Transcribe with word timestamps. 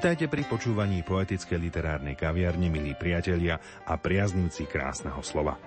Vítajte 0.00 0.32
pri 0.32 0.48
počúvaní 0.48 1.04
poetickej 1.04 1.60
literárnej 1.60 2.16
kaviarne, 2.16 2.72
milí 2.72 2.96
priatelia 2.96 3.60
a 3.84 4.00
priaznivci 4.00 4.64
krásneho 4.64 5.20
slova. 5.20 5.60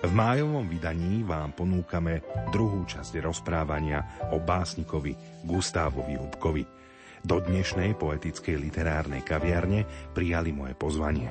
V 0.00 0.08
májovom 0.08 0.64
vydaní 0.64 1.20
vám 1.20 1.52
ponúkame 1.52 2.24
druhú 2.48 2.88
časť 2.88 3.20
rozprávania 3.20 4.24
o 4.32 4.40
básnikovi 4.40 5.12
Gustávovi 5.44 6.16
Hubkovi. 6.16 6.64
Do 7.20 7.44
dnešnej 7.44 7.92
poetickej 8.00 8.56
literárnej 8.56 9.20
kaviarne 9.20 9.84
prijali 10.16 10.48
moje 10.48 10.72
pozvanie. 10.72 11.28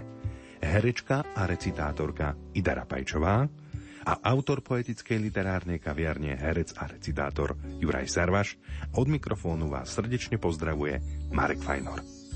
Herečka 0.62 1.34
a 1.34 1.42
recitátorka 1.50 2.38
Ida 2.54 2.78
Rapajčová 2.78 3.50
a 4.06 4.14
autor 4.30 4.62
poetickej 4.62 5.26
literárnej 5.26 5.82
kaviarne, 5.82 6.38
herec 6.38 6.70
a 6.78 6.86
recitátor 6.86 7.58
Juraj 7.82 8.06
Sarvaš. 8.14 8.62
Od 8.94 9.10
mikrofónu 9.10 9.74
vás 9.74 9.90
srdečne 9.90 10.38
pozdravuje 10.38 11.02
Marek 11.34 11.66
Fajnor. 11.66 12.27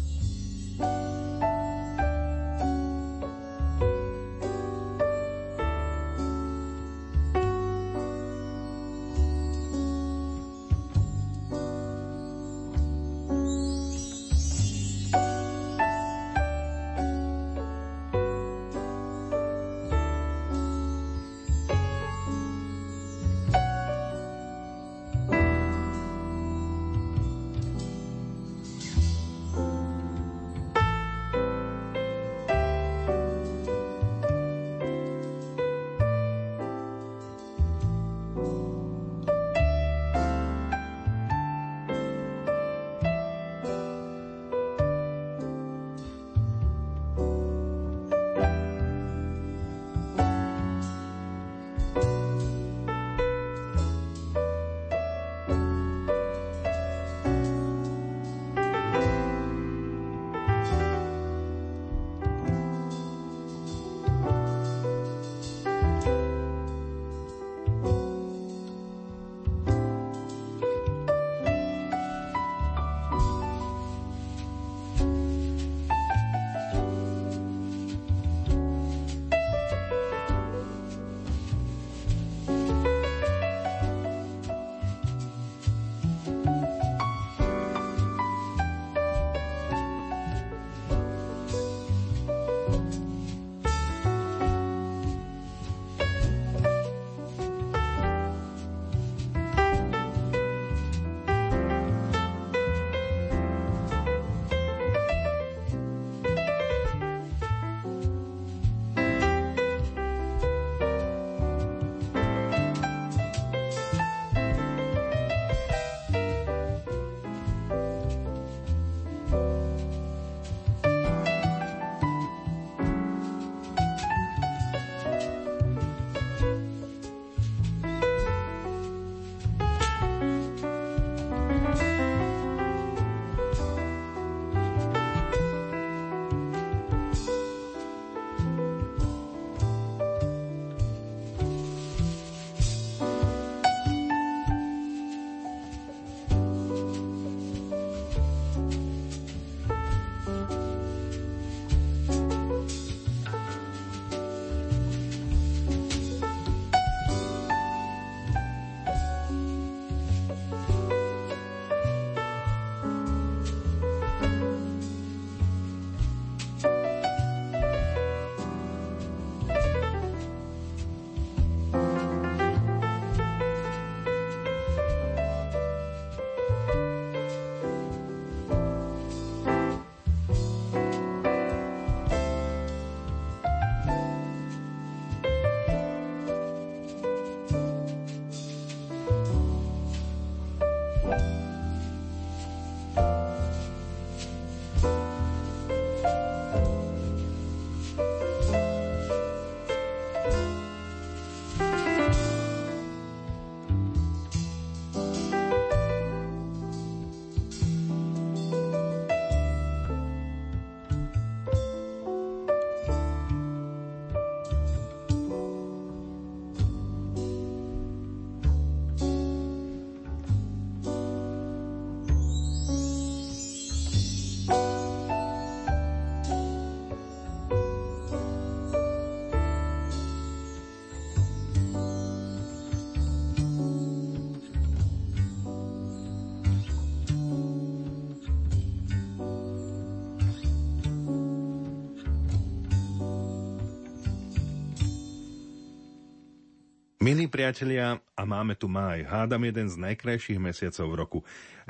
Milí 247.22 247.30
priatelia, 247.30 248.02
a 248.12 248.28
máme 248.28 248.60
tu 248.60 248.68
máj, 248.68 249.08
hádam 249.08 249.42
jeden 249.48 249.68
z 249.72 249.76
najkrajších 249.80 250.40
mesiacov 250.40 250.88
v 250.92 251.00
roku 251.00 251.20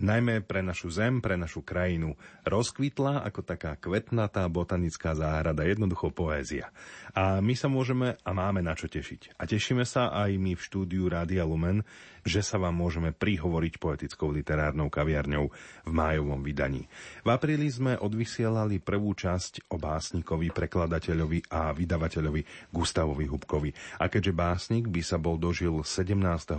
najmä 0.02 0.42
pre 0.46 0.66
našu 0.66 0.90
zem, 0.94 1.20
pre 1.20 1.36
našu 1.36 1.66
krajinu. 1.66 2.16
Rozkvitla 2.44 3.28
ako 3.28 3.42
taká 3.46 3.76
kvetnatá 3.76 4.48
botanická 4.48 5.14
záhrada, 5.14 5.68
jednoducho 5.68 6.10
poézia. 6.14 6.74
A 7.12 7.44
my 7.44 7.54
sa 7.58 7.68
môžeme 7.68 8.16
a 8.24 8.32
máme 8.32 8.64
na 8.64 8.78
čo 8.78 8.88
tešiť. 8.88 9.36
A 9.36 9.44
tešíme 9.44 9.84
sa 9.84 10.10
aj 10.12 10.36
my 10.40 10.56
v 10.56 10.62
štúdiu 10.62 11.12
Rádia 11.12 11.44
Lumen, 11.44 11.84
že 12.22 12.46
sa 12.46 12.62
vám 12.62 12.78
môžeme 12.78 13.10
prihovoriť 13.18 13.82
poetickou 13.82 14.30
literárnou 14.30 14.94
kaviarňou 14.94 15.50
v 15.90 15.92
májovom 15.92 16.46
vydaní. 16.46 16.86
V 17.26 17.30
apríli 17.34 17.66
sme 17.66 17.98
odvysielali 17.98 18.78
prvú 18.78 19.18
časť 19.18 19.74
o 19.74 19.82
básnikovi, 19.82 20.54
prekladateľovi 20.54 21.50
a 21.50 21.74
vydavateľovi 21.74 22.70
Gustavovi 22.70 23.26
Hubkovi. 23.26 23.74
A 23.98 24.06
keďže 24.06 24.38
básnik 24.38 24.86
by 24.86 25.02
sa 25.02 25.18
bol 25.18 25.42
dožil 25.42 25.82
17. 25.82 26.14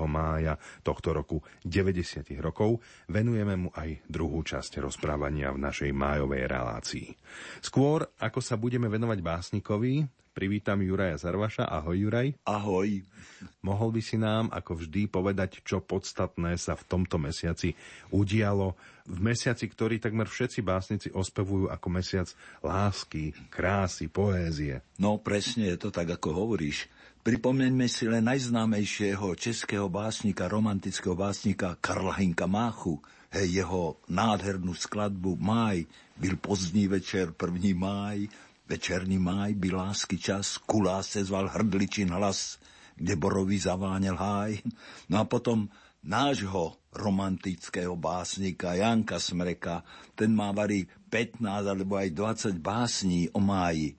mája 0.09 0.59
tohto 0.83 1.15
roku 1.15 1.41
90 1.63 2.25
rokov, 2.43 2.83
venujeme 3.09 3.55
mu 3.55 3.69
aj 3.73 4.05
druhú 4.09 4.43
časť 4.43 4.83
rozprávania 4.83 5.55
v 5.55 5.63
našej 5.63 5.91
májovej 5.95 6.43
relácii. 6.49 7.09
Skôr, 7.63 8.09
ako 8.19 8.41
sa 8.43 8.59
budeme 8.59 8.91
venovať 8.91 9.19
básnikovi, 9.23 10.05
privítam 10.33 10.81
Juraja 10.81 11.21
Zarvaša. 11.21 11.69
Ahoj 11.69 12.09
Juraj. 12.09 12.33
Ahoj. 12.49 13.05
Mohol 13.61 14.01
by 14.01 14.03
si 14.03 14.17
nám, 14.17 14.49
ako 14.49 14.81
vždy, 14.81 15.07
povedať, 15.07 15.61
čo 15.63 15.85
podstatné 15.85 16.57
sa 16.57 16.75
v 16.75 16.85
tomto 16.89 17.21
mesiaci 17.21 17.77
udialo, 18.11 18.75
v 19.07 19.19
mesiaci, 19.21 19.69
ktorý 19.69 20.01
takmer 20.01 20.27
všetci 20.27 20.65
básnici 20.65 21.09
ospevujú 21.13 21.69
ako 21.69 21.89
mesiac 21.93 22.29
lásky, 22.65 23.37
krásy, 23.53 24.09
poézie. 24.09 24.81
No 24.97 25.21
presne 25.21 25.75
je 25.75 25.79
to 25.79 25.89
tak, 25.93 26.09
ako 26.09 26.33
hovoríš. 26.33 26.89
Pripomeňme 27.23 27.87
si 27.87 28.11
len 28.11 28.27
najznámejšieho 28.27 29.39
českého 29.39 29.87
básnika, 29.87 30.51
romantického 30.51 31.15
básnika 31.15 31.79
Karla 31.79 32.19
Hinka 32.19 32.51
Máchu, 32.51 32.99
hej, 33.31 33.63
jeho 33.63 34.03
nádhernú 34.11 34.75
skladbu 34.75 35.39
Máj, 35.39 35.87
byl 36.19 36.35
pozdní 36.43 36.91
večer, 36.91 37.31
první 37.31 37.79
máj, 37.79 38.27
večerný 38.67 39.23
máj, 39.23 39.55
byl 39.55 39.77
lásky 39.77 40.19
čas, 40.19 40.59
kulá 40.67 40.99
se 41.03 41.23
zval 41.23 41.47
hrdličin 41.47 42.11
hlas, 42.11 42.59
kde 42.99 43.15
borový 43.15 43.59
zaváněl 43.59 44.19
háj. 44.19 44.59
No 45.07 45.23
a 45.23 45.25
potom 45.25 45.71
nášho 46.03 46.75
romantického 46.91 47.95
básnika 47.95 48.75
Janka 48.75 49.23
Smreka, 49.23 49.87
ten 50.19 50.35
má 50.35 50.51
varí 50.51 50.91
15 51.07 51.71
alebo 51.71 52.03
aj 52.03 52.11
20 52.11 52.59
básní 52.59 53.31
o 53.31 53.39
máji. 53.39 53.95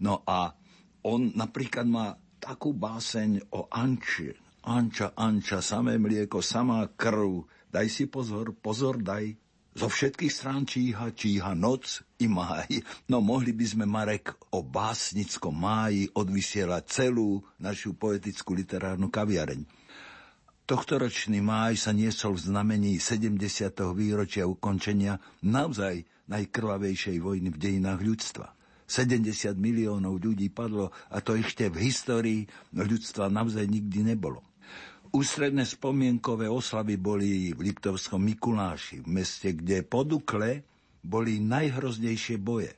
No 0.00 0.24
a 0.24 0.56
on 1.04 1.36
napríklad 1.36 1.84
má 1.84 2.16
takú 2.42 2.74
báseň 2.74 3.54
o 3.54 3.70
Anči. 3.70 4.34
Anča, 4.66 5.14
Anča, 5.14 5.62
samé 5.62 5.94
mlieko, 6.02 6.42
samá 6.42 6.90
krv. 6.90 7.46
Daj 7.70 7.86
si 7.86 8.10
pozor, 8.10 8.50
pozor 8.58 8.98
daj. 8.98 9.38
Zo 9.72 9.88
všetkých 9.88 10.28
strán 10.28 10.68
číha, 10.68 11.16
číha 11.16 11.56
noc 11.56 12.04
i 12.20 12.28
máj. 12.28 12.84
No 13.08 13.24
mohli 13.24 13.56
by 13.56 13.64
sme, 13.64 13.84
Marek, 13.88 14.36
o 14.52 14.60
básnickom 14.60 15.56
máji 15.56 16.12
odvysielať 16.12 16.82
celú 16.84 17.40
našu 17.56 17.96
poetickú 17.96 18.52
literárnu 18.52 19.08
kaviareň. 19.08 19.64
Tohtoročný 20.68 21.40
máj 21.40 21.80
sa 21.80 21.90
niesol 21.96 22.36
v 22.36 22.52
znamení 22.52 22.92
70. 23.00 23.40
výročia 23.96 24.44
ukončenia 24.44 25.16
naozaj 25.40 26.04
najkrvavejšej 26.28 27.16
vojny 27.18 27.48
v 27.50 27.58
dejinách 27.58 28.00
ľudstva. 28.04 28.46
70 28.92 29.56
miliónov 29.56 30.20
ľudí 30.20 30.52
padlo 30.52 30.92
a 31.08 31.24
to 31.24 31.32
ešte 31.32 31.72
v 31.72 31.88
histórii 31.88 32.40
ľudstva 32.76 33.32
naozaj 33.32 33.64
nikdy 33.64 34.04
nebolo. 34.04 34.44
Ústredné 35.16 35.64
spomienkové 35.64 36.48
oslavy 36.48 37.00
boli 37.00 37.52
v 37.56 37.72
Liptovskom 37.72 38.20
Mikuláši, 38.20 39.00
v 39.00 39.08
meste, 39.08 39.56
kde 39.56 39.84
po 39.84 40.04
Dukle 40.04 40.64
boli 41.00 41.40
najhroznejšie 41.40 42.36
boje. 42.40 42.72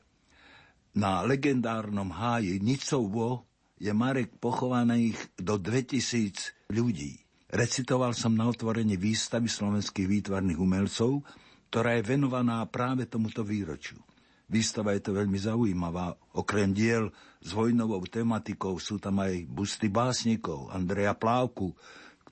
Na 0.95 1.23
legendárnom 1.27 2.07
háji 2.11 2.63
Nicovo 2.63 3.43
je 3.75 3.91
Marek 3.91 4.39
pochovaných 4.39 5.19
do 5.35 5.59
2000 5.59 6.71
ľudí. 6.71 7.19
Recitoval 7.51 8.15
som 8.15 8.35
na 8.35 8.47
otvorenie 8.47 8.95
výstavy 8.95 9.47
slovenských 9.51 10.07
výtvarných 10.07 10.59
umelcov, 10.59 11.23
ktorá 11.71 11.99
je 11.99 12.07
venovaná 12.07 12.63
práve 12.67 13.07
tomuto 13.07 13.43
výročiu. 13.43 13.99
Výstava 14.45 14.93
je 14.93 15.01
to 15.01 15.11
veľmi 15.17 15.39
zaujímavá. 15.41 16.13
Okrem 16.37 16.69
diel 16.69 17.09
s 17.41 17.49
vojnovou 17.53 18.05
tematikou 18.05 18.77
sú 18.77 19.01
tam 19.01 19.21
aj 19.25 19.49
busty 19.49 19.89
básnikov 19.89 20.69
Andreja 20.69 21.17
Plávku, 21.17 21.73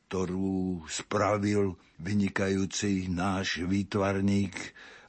ktorú 0.06 0.86
spravil 0.86 1.74
vynikajúci 1.98 3.10
náš 3.10 3.66
výtvarník, 3.66 4.54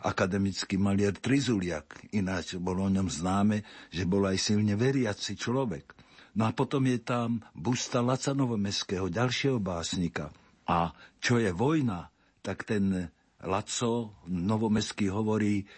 akademický 0.01 0.81
maliar 0.81 1.17
Trizuliak. 1.17 2.09
Ináč 2.17 2.57
bolo 2.57 2.89
o 2.89 2.93
ňom 2.93 3.09
známe, 3.09 3.65
že 3.93 4.09
bol 4.09 4.25
aj 4.25 4.41
silne 4.41 4.77
veriaci 4.77 5.37
človek. 5.37 5.93
No 6.35 6.49
a 6.49 6.57
potom 6.57 6.89
je 6.89 6.99
tam 7.05 7.45
busta 7.53 8.01
Laca 8.01 8.33
Novomeského, 8.33 9.13
ďalšieho 9.13 9.61
básnika. 9.61 10.33
A 10.65 10.91
čo 11.21 11.37
je 11.37 11.53
vojna, 11.53 12.09
tak 12.41 12.65
ten 12.65 13.13
Laco 13.45 14.19
Novomeský 14.25 15.13
hovorí, 15.13 15.69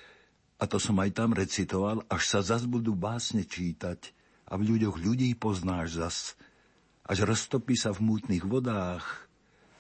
a 0.57 0.65
to 0.65 0.81
som 0.81 0.97
aj 1.01 1.11
tam 1.13 1.37
recitoval, 1.37 2.05
až 2.09 2.23
sa 2.25 2.41
zas 2.41 2.65
budú 2.65 2.97
básne 2.97 3.45
čítať 3.45 4.13
a 4.49 4.57
v 4.57 4.75
ľuďoch 4.75 4.97
ľudí 4.97 5.37
poznáš 5.37 5.89
zas, 6.01 6.19
až 7.05 7.29
roztopí 7.29 7.77
sa 7.77 7.93
v 7.93 8.03
mútnych 8.03 8.43
vodách 8.43 9.05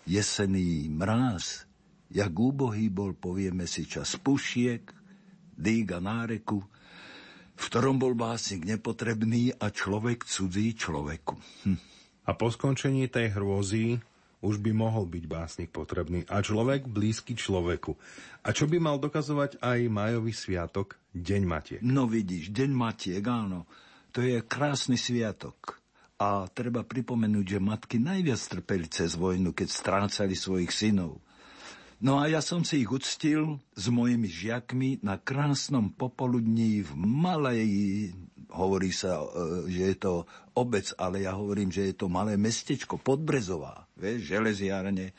jesený 0.04 0.92
mráz, 0.92 1.66
jak 2.12 2.30
úbohý 2.30 2.92
bol, 2.92 3.16
povieme 3.16 3.66
si, 3.66 3.88
čas 3.88 4.14
pušiek, 4.20 4.84
dýga 5.56 5.98
náreku, 5.98 6.62
v 7.56 7.62
ktorom 7.72 7.96
bol 7.96 8.12
básnik 8.12 8.68
nepotrebný 8.68 9.56
a 9.56 9.72
človek 9.72 10.28
cudzí 10.28 10.76
človeku. 10.76 11.34
Hm. 11.64 11.78
A 12.26 12.30
po 12.36 12.52
skončení 12.52 13.08
tej 13.08 13.32
hrôzy 13.32 13.96
už 14.46 14.62
by 14.62 14.70
mohol 14.70 15.10
byť 15.10 15.24
básnik 15.26 15.74
potrebný 15.74 16.22
a 16.30 16.38
človek 16.38 16.86
blízky 16.86 17.34
človeku. 17.34 17.98
A 18.46 18.54
čo 18.54 18.70
by 18.70 18.78
mal 18.78 19.02
dokazovať 19.02 19.58
aj 19.58 19.90
majový 19.90 20.30
sviatok, 20.30 20.94
Deň 21.10 21.42
Matiek? 21.42 21.80
No 21.82 22.06
vidíš, 22.06 22.54
Deň 22.54 22.70
Matiek, 22.70 23.24
áno. 23.26 23.66
To 24.14 24.22
je 24.22 24.38
krásny 24.46 24.94
sviatok. 24.94 25.82
A 26.16 26.48
treba 26.48 26.80
pripomenúť, 26.80 27.58
že 27.58 27.60
matky 27.60 28.00
najviac 28.00 28.40
trpeli 28.40 28.88
cez 28.88 29.18
vojnu, 29.18 29.52
keď 29.52 29.68
strácali 29.68 30.32
svojich 30.32 30.72
synov. 30.72 31.20
No 31.96 32.20
a 32.20 32.28
ja 32.28 32.44
som 32.44 32.60
si 32.60 32.84
ich 32.84 32.92
uctil 32.92 33.56
s 33.72 33.88
mojimi 33.88 34.28
žiakmi 34.28 35.00
na 35.00 35.16
krásnom 35.16 35.88
popoludní 35.88 36.84
v 36.84 36.92
malej, 36.96 37.68
hovorí 38.52 38.94
sa, 38.94 39.22
e, 39.22 39.26
že 39.70 39.82
je 39.92 39.96
to 39.98 40.12
obec, 40.54 40.90
ale 40.96 41.26
ja 41.26 41.34
hovorím, 41.34 41.70
že 41.70 41.90
je 41.90 41.94
to 41.96 42.06
malé 42.06 42.38
mestečko, 42.38 42.98
Podbrezová, 43.00 43.86
vieš, 43.98 44.30
železiárne, 44.30 45.12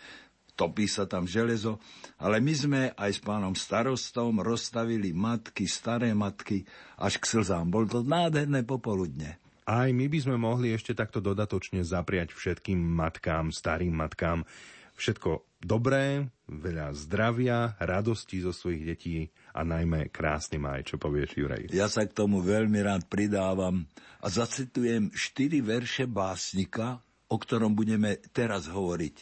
topí 0.58 0.90
sa 0.90 1.06
tam 1.06 1.30
železo, 1.30 1.78
ale 2.18 2.42
my 2.42 2.54
sme 2.58 2.82
aj 2.98 3.12
s 3.14 3.22
pánom 3.22 3.54
starostom 3.54 4.42
rozstavili 4.42 5.14
matky, 5.14 5.70
staré 5.70 6.18
matky, 6.18 6.66
až 6.98 7.22
k 7.22 7.30
slzám. 7.30 7.70
Bol 7.70 7.86
to 7.86 8.02
nádherné 8.02 8.66
popoludne. 8.66 9.38
Aj 9.68 9.92
my 9.92 10.08
by 10.08 10.20
sme 10.24 10.40
mohli 10.40 10.74
ešte 10.74 10.96
takto 10.98 11.20
dodatočne 11.22 11.84
zapriať 11.84 12.34
všetkým 12.34 12.80
matkám, 12.80 13.54
starým 13.54 13.94
matkám, 13.94 14.48
všetko 14.98 15.62
dobré, 15.62 16.28
veľa 16.50 16.92
zdravia, 16.98 17.78
radosti 17.78 18.42
zo 18.42 18.52
svojich 18.52 18.84
detí 18.84 19.16
a 19.54 19.62
najmä 19.62 20.10
krásny 20.10 20.58
maj, 20.58 20.84
čo 20.90 20.98
povieš 20.98 21.38
Juraj. 21.38 21.64
Ja 21.72 21.88
sa 21.88 22.04
k 22.04 22.18
tomu 22.18 22.42
veľmi 22.42 22.82
rád 22.82 23.06
pridávam 23.06 23.86
a 24.20 24.28
zacitujem 24.28 25.14
štyri 25.14 25.62
verše 25.62 26.10
básnika, 26.10 27.00
o 27.30 27.36
ktorom 27.38 27.78
budeme 27.78 28.18
teraz 28.34 28.66
hovoriť. 28.68 29.16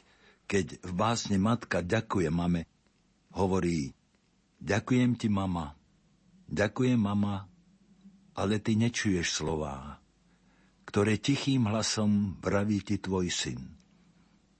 Keď 0.45 0.65
v 0.85 0.91
básne 0.93 1.41
Matka 1.41 1.81
ďakuje 1.81 2.29
mame, 2.29 2.69
hovorí 3.33 3.91
Ďakujem 4.65 5.19
ti, 5.19 5.27
mama, 5.29 5.77
ďakujem, 6.49 6.97
mama, 6.97 7.45
ale 8.33 8.57
ty 8.63 8.73
nečuješ 8.73 9.43
slová, 9.43 10.01
ktoré 10.89 11.21
tichým 11.21 11.69
hlasom 11.69 12.39
vraví 12.41 12.81
ti 12.81 12.97
tvoj 12.97 13.29
syn. 13.29 13.61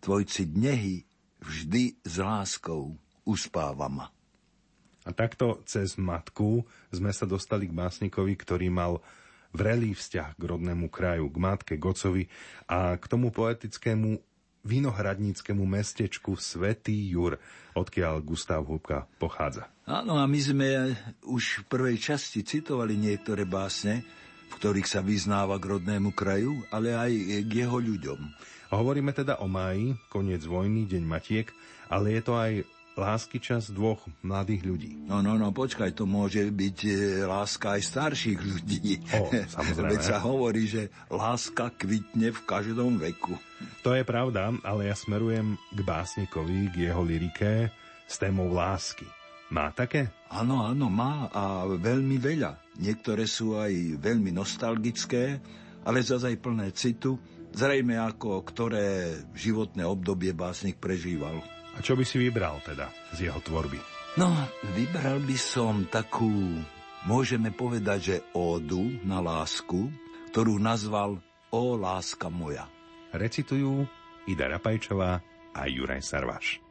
Tvojci 0.06 0.54
dnehy 0.54 1.02
vždy 1.42 1.98
s 2.06 2.22
láskou 2.22 2.94
uspávam. 3.26 4.06
A 5.02 5.10
takto 5.10 5.66
cez 5.66 5.98
matku 5.98 6.62
sme 6.94 7.10
sa 7.10 7.26
dostali 7.26 7.66
k 7.66 7.74
básnikovi, 7.74 8.38
ktorý 8.38 8.70
mal 8.70 9.02
vrelý 9.50 9.98
vzťah 9.98 10.38
k 10.38 10.44
rodnému 10.46 10.94
kraju, 10.94 11.26
k 11.34 11.38
matke 11.42 11.74
Gocovi 11.82 12.30
a 12.70 12.94
k 13.02 13.06
tomu 13.10 13.34
poetickému 13.34 14.22
vinohradníckému 14.62 15.66
mestečku 15.66 16.38
Svetý 16.38 17.10
Jur, 17.10 17.42
odkiaľ 17.74 18.22
Gustav 18.22 18.62
Hubka 18.62 19.10
pochádza. 19.18 19.74
Áno, 19.90 20.22
a 20.22 20.30
my 20.30 20.38
sme 20.38 20.94
už 21.26 21.66
v 21.66 21.70
prvej 21.82 21.98
časti 21.98 22.46
citovali 22.46 22.94
niektoré 22.94 23.50
básne, 23.50 24.06
v 24.50 24.54
ktorých 24.54 24.86
sa 24.86 25.02
vyznáva 25.02 25.58
k 25.58 25.82
rodnému 25.82 26.14
kraju, 26.14 26.62
ale 26.70 26.94
aj 26.94 27.10
k 27.50 27.52
jeho 27.66 27.82
ľuďom. 27.82 28.54
Hovoríme 28.76 29.16
teda 29.16 29.40
o 29.40 29.48
máji, 29.48 29.96
koniec 30.12 30.44
vojny, 30.44 30.84
deň 30.84 31.04
matiek, 31.08 31.48
ale 31.88 32.20
je 32.20 32.22
to 32.22 32.34
aj 32.36 32.52
lásky 32.96 33.44
čas 33.44 33.68
dvoch 33.72 34.00
mladých 34.24 34.64
ľudí. 34.64 34.92
No, 35.08 35.20
no, 35.20 35.36
no, 35.36 35.52
počkaj, 35.52 35.92
to 35.92 36.08
môže 36.08 36.48
byť 36.48 36.78
e, 36.88 36.92
láska 37.28 37.76
aj 37.76 37.82
starších 37.84 38.40
ľudí. 38.40 39.04
O, 39.20 39.32
samozrejme. 39.56 39.92
Veď 39.92 40.02
sa 40.02 40.18
hovorí, 40.24 40.64
že 40.66 40.88
láska 41.12 41.76
kvitne 41.76 42.32
v 42.32 42.40
každom 42.48 42.96
veku. 42.96 43.36
To 43.84 43.92
je 43.92 44.08
pravda, 44.08 44.56
ale 44.64 44.88
ja 44.88 44.96
smerujem 44.96 45.60
k 45.76 45.80
básnikovi, 45.84 46.72
k 46.72 46.92
jeho 46.92 47.04
lyrike 47.04 47.70
s 48.08 48.16
témou 48.16 48.48
lásky. 48.56 49.06
Má 49.52 49.70
také? 49.76 50.10
Áno, 50.32 50.66
áno, 50.66 50.90
má 50.90 51.30
a 51.30 51.70
veľmi 51.70 52.18
veľa. 52.18 52.80
Niektoré 52.82 53.30
sú 53.30 53.60
aj 53.60 54.02
veľmi 54.02 54.34
nostalgické, 54.34 55.38
ale 55.86 56.02
zase 56.02 56.34
aj 56.34 56.42
plné 56.42 56.68
citu, 56.74 57.22
zrejme 57.56 57.96
ako 57.96 58.44
ktoré 58.44 59.16
životné 59.32 59.88
obdobie 59.88 60.36
básnik 60.36 60.78
prežíval. 60.78 61.40
A 61.76 61.80
čo 61.80 61.96
by 61.96 62.04
si 62.04 62.20
vybral 62.20 62.60
teda 62.68 62.92
z 63.16 63.32
jeho 63.32 63.40
tvorby? 63.40 63.80
No, 64.20 64.32
vybral 64.76 65.24
by 65.24 65.38
som 65.40 65.88
takú, 65.88 66.60
môžeme 67.08 67.52
povedať, 67.52 68.00
že 68.00 68.24
ódu 68.36 69.00
na 69.04 69.20
lásku, 69.20 69.92
ktorú 70.32 70.60
nazval 70.60 71.20
O 71.52 71.80
láska 71.80 72.28
moja. 72.28 72.68
Recitujú 73.16 73.88
Ida 74.28 74.52
Rapajčová 74.52 75.24
a 75.56 75.62
Juraj 75.72 76.04
Sarvaš. 76.04 76.65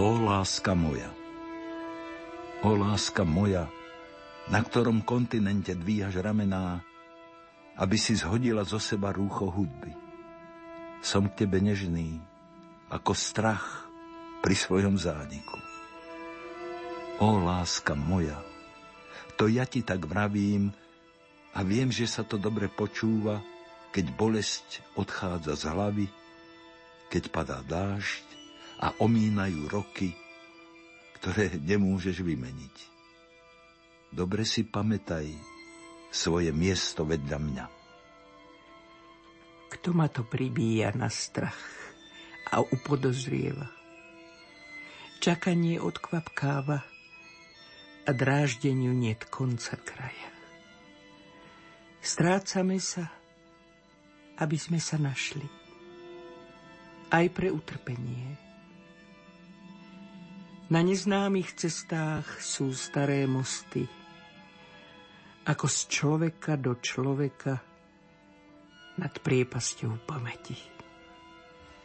Láska 0.00 0.74
moja. 0.74 1.06
O 2.66 2.74
láska 2.74 3.22
moja, 3.22 3.70
na 4.50 4.58
ktorom 4.58 5.06
kontinente 5.06 5.78
dvíhaš 5.78 6.18
ramená, 6.18 6.82
aby 7.78 7.94
si 7.94 8.18
zhodila 8.18 8.66
zo 8.66 8.82
seba 8.82 9.14
rúcho 9.14 9.46
hudby. 9.46 9.94
Som 10.98 11.30
k 11.30 11.46
tebe 11.46 11.62
nežný, 11.62 12.18
ako 12.90 13.14
strach 13.14 13.86
pri 14.42 14.58
svojom 14.58 14.98
zániku. 14.98 15.58
O 17.22 17.38
láska 17.38 17.94
moja, 17.94 18.42
to 19.38 19.46
ja 19.46 19.62
ti 19.62 19.86
tak 19.86 20.10
vravím 20.10 20.74
a 21.54 21.62
viem, 21.62 21.94
že 21.94 22.10
sa 22.10 22.26
to 22.26 22.34
dobre 22.34 22.66
počúva, 22.66 23.38
keď 23.94 24.10
bolesť 24.18 24.82
odchádza 24.98 25.54
z 25.54 25.64
hlavy, 25.70 26.06
keď 27.14 27.22
padá 27.30 27.62
dážď 27.62 28.33
a 28.84 28.92
omínajú 29.00 29.72
roky 29.72 30.12
ktoré 31.24 31.56
nemôžeš 31.56 32.20
vymeniť. 32.20 32.76
Dobre 34.12 34.44
si 34.44 34.60
pamätaj 34.60 35.24
svoje 36.12 36.52
miesto 36.52 37.08
vedľa 37.08 37.38
mňa. 37.40 37.66
Kto 39.72 39.88
ma 39.96 40.04
to 40.12 40.28
pribíja 40.28 40.92
na 40.92 41.08
strach 41.08 41.56
a 42.52 42.60
upodozrieva? 42.60 43.72
Čakanie 45.24 45.80
odkvapkáva 45.80 46.84
a 48.04 48.10
dráždeniu 48.12 48.92
niet 48.92 49.24
konca 49.32 49.80
kraja. 49.80 50.28
Strácame 52.04 52.76
sa, 52.76 53.08
aby 54.44 54.60
sme 54.60 54.76
sa 54.76 55.00
našli. 55.00 55.48
Aj 57.08 57.24
pre 57.32 57.48
utrpenie 57.48 58.53
na 60.72 60.80
neznámych 60.80 61.60
cestách 61.60 62.24
sú 62.40 62.72
staré 62.72 63.28
mosty, 63.28 63.84
ako 65.44 65.68
z 65.68 65.78
človeka 65.92 66.56
do 66.56 66.80
človeka 66.80 67.60
nad 68.96 69.12
priepasťou 69.12 70.08
pamäti. 70.08 70.56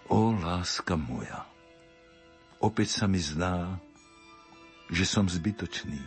O 0.07 0.31
láska 0.31 0.95
moja, 0.95 1.43
opäť 2.63 3.03
sa 3.03 3.05
mi 3.05 3.19
zdá, 3.19 3.77
že 4.89 5.05
som 5.05 5.27
zbytočný. 5.27 6.01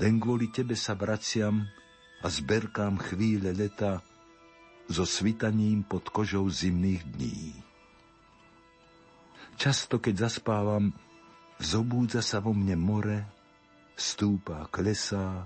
Len 0.00 0.18
kvôli 0.18 0.50
tebe 0.50 0.74
sa 0.74 0.98
vraciam 0.98 1.64
a 2.20 2.26
zberkám 2.28 3.00
chvíle 3.00 3.54
leta 3.54 4.02
so 4.90 5.06
svitaním 5.06 5.86
pod 5.86 6.10
kožou 6.10 6.50
zimných 6.50 7.02
dní. 7.14 7.56
Často, 9.60 10.00
keď 10.00 10.28
zaspávam, 10.28 10.92
Zobúdza 11.60 12.24
sa 12.24 12.40
vo 12.40 12.56
mne 12.56 12.72
more, 12.80 13.20
stúpa, 13.92 14.64
klesá, 14.72 15.44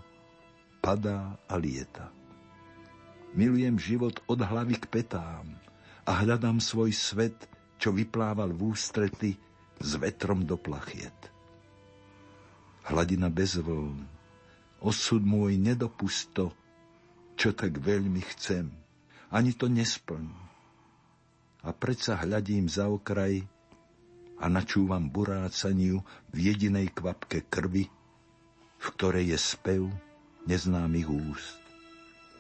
padá 0.79 1.35
a 1.51 1.59
lieta. 1.59 2.15
Milujem 3.35 3.75
život 3.83 4.23
od 4.31 4.39
hlavy 4.39 4.79
k 4.79 4.87
petám 4.87 5.59
a 6.07 6.23
hľadám 6.23 6.63
svoj 6.63 6.95
svet, 6.95 7.51
čo 7.83 7.91
vyplával 7.91 8.55
v 8.55 8.71
ústrety 8.71 9.35
s 9.83 9.91
vetrom 9.99 10.47
do 10.47 10.55
plachiet. 10.55 11.35
Hladina 12.87 13.27
bez 13.27 13.59
vln, 13.59 14.07
osud 14.87 15.19
môj 15.19 15.59
nedopusto, 15.59 16.55
čo 17.35 17.51
tak 17.51 17.83
veľmi 17.83 18.23
chcem, 18.39 18.71
ani 19.35 19.51
to 19.51 19.67
nesplň. 19.67 20.31
A 21.67 21.75
predsa 21.75 22.23
hľadím 22.23 22.71
za 22.71 22.87
okraj, 22.87 23.43
a 24.39 24.51
načúvam 24.51 25.07
burácaniu 25.11 26.03
v 26.31 26.37
jedinej 26.37 26.91
kvapke 26.91 27.47
krvi, 27.47 27.87
v 28.79 28.87
ktorej 28.99 29.35
je 29.35 29.39
spev 29.39 29.83
neznámych 30.45 31.09
úst 31.09 31.61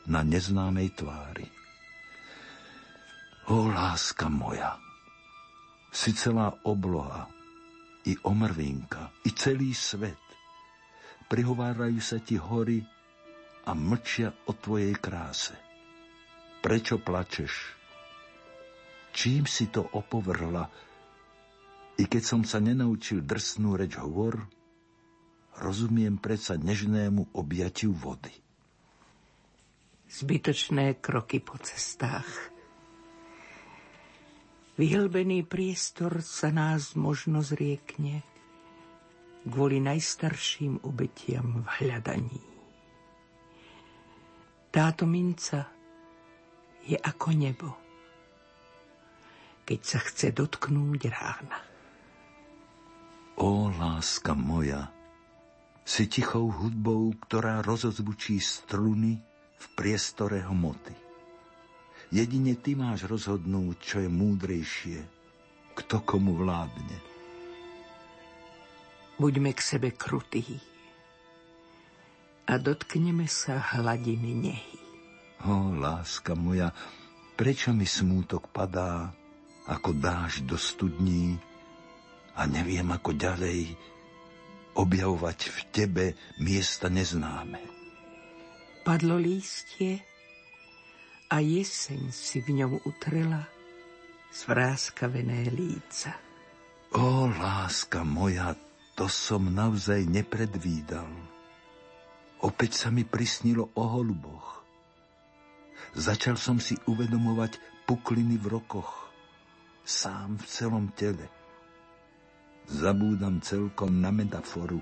na 0.05 0.21
neznámej 0.21 0.93
tvári. 0.93 1.49
O 3.49 3.69
láska 3.69 4.29
moja, 4.29 4.77
si 5.93 6.13
celá 6.17 6.53
obloha, 6.65 7.29
i 8.05 8.13
omrvinka, 8.21 9.17
i 9.25 9.33
celý 9.33 9.73
svet. 9.73 10.21
Prihovárajú 11.25 12.01
sa 12.05 12.21
ti 12.21 12.37
hory 12.37 12.85
a 13.65 13.73
mlčia 13.73 14.29
o 14.45 14.53
tvojej 14.53 14.93
kráse. 15.01 15.57
Prečo 16.61 17.01
plačeš? 17.01 17.53
Čím 19.15 19.49
si 19.49 19.73
to 19.73 19.89
opovrhla, 19.89 20.69
i 21.95 22.05
keď 22.11 22.23
som 22.23 22.43
sa 22.43 22.59
nenaučil 22.59 23.23
drsnú 23.23 23.79
reč 23.79 23.95
hovor, 23.99 24.43
rozumiem 25.63 26.19
predsa 26.19 26.59
nežnému 26.59 27.35
objatiu 27.39 27.95
vody. 27.95 28.35
Zbytočné 30.11 30.99
kroky 30.99 31.39
po 31.39 31.59
cestách. 31.59 32.27
Vyhlbený 34.75 35.47
priestor 35.47 36.19
sa 36.19 36.51
nás 36.51 36.99
možno 36.99 37.47
zriekne 37.47 38.27
kvôli 39.47 39.79
najstarším 39.79 40.83
obetiam 40.83 41.63
v 41.63 41.67
hľadaní. 41.79 42.43
Táto 44.75 45.07
minca 45.07 45.71
je 46.83 46.99
ako 46.99 47.29
nebo, 47.31 47.71
keď 49.63 49.81
sa 49.87 49.99
chce 50.03 50.35
dotknúť 50.35 51.01
rána. 51.07 51.74
O 53.35 53.67
láska 53.67 54.35
moja, 54.35 54.95
si 55.85 56.07
tichou 56.07 56.49
hudbou, 56.49 57.12
ktorá 57.26 57.61
rozozvučí 57.61 58.38
struny 58.38 59.21
v 59.59 59.67
priestore 59.75 60.41
hmoty. 60.41 60.95
Jedine 62.14 62.55
ty 62.55 62.79
máš 62.79 63.11
rozhodnúť, 63.11 63.76
čo 63.83 63.97
je 64.00 64.09
múdrejšie, 64.09 65.00
kto 65.75 66.07
komu 66.07 66.38
vládne. 66.38 66.99
Buďme 69.19 69.50
k 69.50 69.61
sebe 69.62 69.91
krutí 69.91 70.62
a 72.47 72.55
dotkneme 72.55 73.26
sa 73.26 73.59
hladiny 73.59 74.31
nehy. 74.31 74.79
O, 75.45 75.75
láska 75.75 76.38
moja, 76.38 76.71
prečo 77.35 77.75
mi 77.75 77.85
smútok 77.85 78.49
padá, 78.55 79.12
ako 79.67 79.91
dáš 79.97 80.45
do 80.47 80.55
studní, 80.55 81.37
a 82.35 82.43
neviem 82.50 82.87
ako 82.91 83.14
ďalej 83.14 83.75
objavovať 84.75 85.38
v 85.50 85.59
tebe 85.71 86.05
miesta 86.43 86.91
neznáme. 86.91 87.62
Padlo 88.83 89.17
lístie 89.17 90.03
a 91.31 91.41
jeseň 91.41 92.11
si 92.11 92.43
v 92.43 92.62
ňom 92.62 92.85
utrela 92.85 93.47
zvráskavené 94.35 95.49
líca. 95.55 96.19
O, 96.95 97.31
láska 97.31 98.03
moja, 98.03 98.55
to 98.95 99.07
som 99.11 99.50
naozaj 99.50 100.07
nepredvídal. 100.07 101.11
Opäť 102.45 102.87
sa 102.87 102.88
mi 102.93 103.07
prisnilo 103.07 103.73
o 103.73 103.83
holuboch. 103.88 104.62
Začal 105.95 106.35
som 106.35 106.59
si 106.59 106.75
uvedomovať 106.91 107.87
pukliny 107.87 108.37
v 108.37 108.59
rokoch 108.59 109.11
sám 109.87 110.38
v 110.38 110.45
celom 110.45 110.87
tele. 110.93 111.44
Zabúdam 112.71 113.44
celkom 113.44 114.00
na 114.00 114.09
metaforu. 114.09 114.80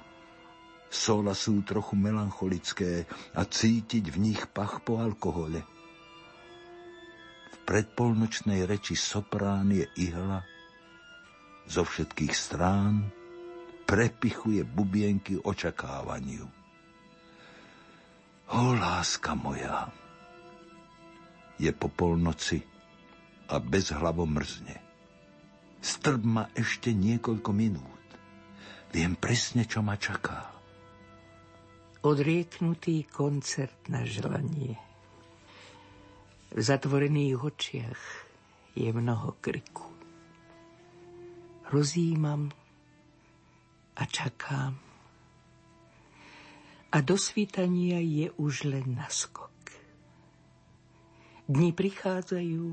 Sola 0.93 1.33
sú 1.33 1.65
trochu 1.65 1.97
melancholické 1.97 3.09
a 3.33 3.43
cítiť 3.49 4.05
v 4.13 4.17
nich 4.21 4.43
pach 4.53 4.85
po 4.85 5.01
alkohole. 5.01 5.65
V 7.53 7.57
predpolnočnej 7.65 8.69
reči 8.69 8.95
soprán 8.95 9.73
je 9.73 9.89
ihla 9.99 10.45
zo 11.67 11.87
všetkých 11.87 12.35
strán 12.35 13.09
prepichuje 13.87 14.65
bubienky 14.65 15.37
očakávaniu. 15.37 16.49
O, 18.53 18.63
láska 18.77 19.33
moja, 19.33 19.89
je 21.57 21.73
po 21.73 21.89
polnoci 21.89 22.61
a 23.49 23.57
bez 23.61 23.93
hlavo 23.93 24.29
mrzne. 24.29 24.92
Strb 25.83 26.23
ma 26.23 26.47
ešte 26.55 26.95
niekoľko 26.95 27.51
minút. 27.51 28.07
Viem 28.95 29.19
presne, 29.19 29.67
čo 29.67 29.83
ma 29.83 29.99
čaká. 29.99 30.55
Odrieknutý 32.07 33.11
koncert 33.11 33.91
na 33.91 34.07
želanie. 34.07 34.79
V 36.55 36.61
zatvorených 36.63 37.35
očiach 37.35 38.03
je 38.79 38.95
mnoho 38.95 39.35
kriku. 39.43 39.91
Rozímam 41.73 42.53
a 43.97 44.03
čakám. 44.07 44.77
A 46.93 46.97
do 47.01 47.17
svítania 47.17 47.99
je 47.99 48.29
už 48.37 48.69
len 48.69 49.01
naskok. 49.01 49.51
Dni 51.49 51.73
prichádzajú 51.75 52.67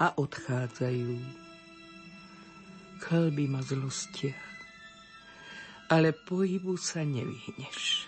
a 0.00 0.16
odchádzajú. 0.16 1.51
Chlby 3.02 3.50
ma 3.50 3.58
zlostia, 3.66 4.30
ale 5.90 6.14
pohybu 6.14 6.78
sa 6.78 7.02
nevyhneš. 7.02 8.06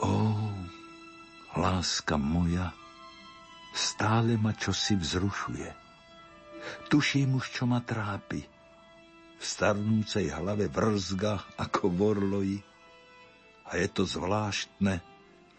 Ó, 0.00 0.12
láska 1.60 2.16
moja, 2.16 2.72
stále 3.76 4.40
ma 4.40 4.56
čosi 4.56 4.96
vzrušuje. 4.96 5.70
Tuším 6.88 7.36
už, 7.36 7.44
čo 7.52 7.68
ma 7.68 7.84
trápi– 7.84 8.40
v 9.42 9.44
starnúcej 9.50 10.30
hlave 10.30 10.70
vrzga 10.70 11.58
ako 11.58 11.90
vorloji 11.90 12.62
a 13.66 13.74
je 13.74 13.88
to 13.90 14.06
zvláštne, 14.06 15.02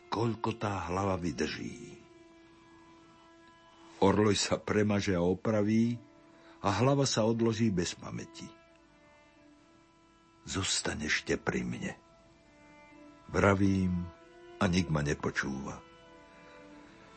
koľko 0.07 0.55
tá 0.55 0.87
hlava 0.87 1.19
vydrží. 1.19 1.99
Orloj 3.99 4.39
sa 4.39 4.55
premaže 4.55 5.19
a 5.19 5.23
opraví 5.23 5.99
a 6.63 6.69
hlava 6.71 7.03
sa 7.03 7.27
odloží 7.27 7.67
bez 7.67 7.91
pamäti. 7.93 8.47
Zostane 10.47 11.11
ešte 11.11 11.35
pri 11.35 11.67
mne. 11.67 11.93
Vravím 13.27 14.07
a 14.59 14.67
nik 14.71 14.87
ma 14.87 15.03
nepočúva. 15.03 15.79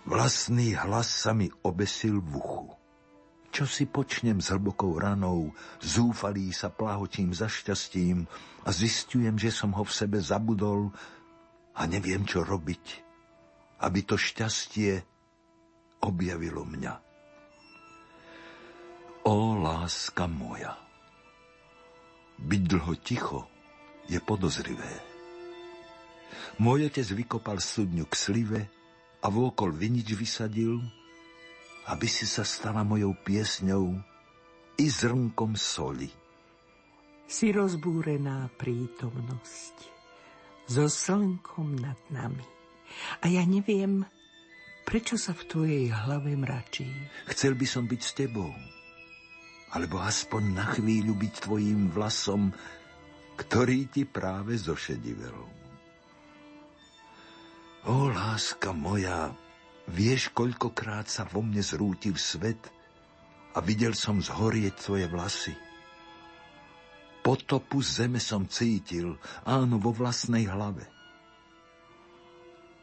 Vlastný 0.06 0.74
hlas 0.78 1.10
sa 1.10 1.34
mi 1.34 1.50
obesil 1.66 2.22
v 2.22 2.38
uchu. 2.38 2.66
Čo 3.50 3.64
si 3.66 3.86
počnem 3.86 4.42
s 4.42 4.50
hlbokou 4.52 4.98
ranou, 4.98 5.54
zúfalý 5.82 6.50
sa 6.50 6.70
plahotím 6.70 7.34
za 7.34 7.50
šťastím 7.50 8.26
a 8.66 8.68
zistujem, 8.70 9.38
že 9.38 9.50
som 9.54 9.74
ho 9.74 9.82
v 9.82 9.94
sebe 9.94 10.18
zabudol 10.22 10.90
a 11.74 11.82
neviem, 11.86 12.22
čo 12.26 12.46
robiť, 12.46 12.84
aby 13.82 14.00
to 14.04 14.14
šťastie 14.18 15.02
objavilo 16.04 16.62
mňa. 16.62 17.05
O 19.26 19.58
láska 19.58 20.30
moja, 20.30 20.78
byť 22.38 22.62
dlho 22.62 22.94
ticho 23.02 23.40
je 24.06 24.22
podozrivé. 24.22 25.02
Môj 26.62 26.86
otec 26.86 27.06
vykopal 27.10 27.58
studňu 27.58 28.06
k 28.06 28.14
slive 28.14 28.60
a 29.20 29.26
vôkol 29.26 29.74
vinič 29.74 30.14
vysadil 30.14 30.78
aby 31.86 32.06
si 32.10 32.26
sa 32.26 32.42
stala 32.42 32.82
mojou 32.82 33.14
piesňou 33.14 33.94
i 34.76 34.86
zrnkom 34.90 35.54
soli. 35.54 36.10
Si 37.26 37.50
rozbúrená 37.50 38.50
prítomnosť 38.58 39.76
so 40.66 40.86
slnkom 40.90 41.78
nad 41.78 41.98
nami. 42.10 42.42
A 43.22 43.30
ja 43.30 43.42
neviem, 43.46 44.02
prečo 44.86 45.18
sa 45.18 45.34
v 45.34 45.42
tvojej 45.46 45.84
hlave 45.90 46.34
mračí. 46.34 46.86
Chcel 47.30 47.54
by 47.54 47.66
som 47.66 47.86
byť 47.86 48.00
s 48.02 48.12
tebou, 48.14 48.50
alebo 49.76 50.00
aspoň 50.00 50.42
na 50.56 50.64
chvíľu 50.72 51.12
byť 51.12 51.34
tvojim 51.44 51.92
vlasom, 51.92 52.48
ktorý 53.36 53.92
ti 53.92 54.08
práve 54.08 54.56
zošedivel. 54.56 55.36
O, 57.86 58.08
láska 58.08 58.72
moja, 58.72 59.36
Vieš, 59.86 60.34
koľkokrát 60.34 61.06
sa 61.06 61.22
vo 61.22 61.46
mne 61.46 61.62
zrútil 61.62 62.18
svet 62.18 62.58
a 63.54 63.62
videl 63.62 63.94
som 63.94 64.18
zhorieť 64.18 64.74
tvoje 64.82 65.06
vlasy. 65.06 65.54
Potopu 67.22 67.82
zeme 67.82 68.18
som 68.18 68.50
cítil, 68.50 69.14
áno, 69.46 69.78
vo 69.78 69.94
vlastnej 69.94 70.46
hlave. 70.50 70.86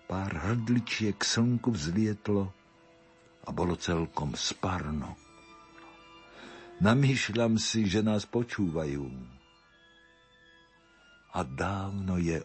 Pár 0.07 0.31
hrdličiek 0.31 1.19
slnku 1.19 1.75
vzlietlo 1.75 2.51
a 3.43 3.49
bolo 3.51 3.75
celkom 3.75 4.35
sparno. 4.35 5.22
Namýšľam 6.83 7.55
si, 7.55 7.87
že 7.87 8.03
nás 8.03 8.27
počúvajú. 8.27 9.07
A 11.31 11.39
dávno 11.47 12.19
je 12.19 12.43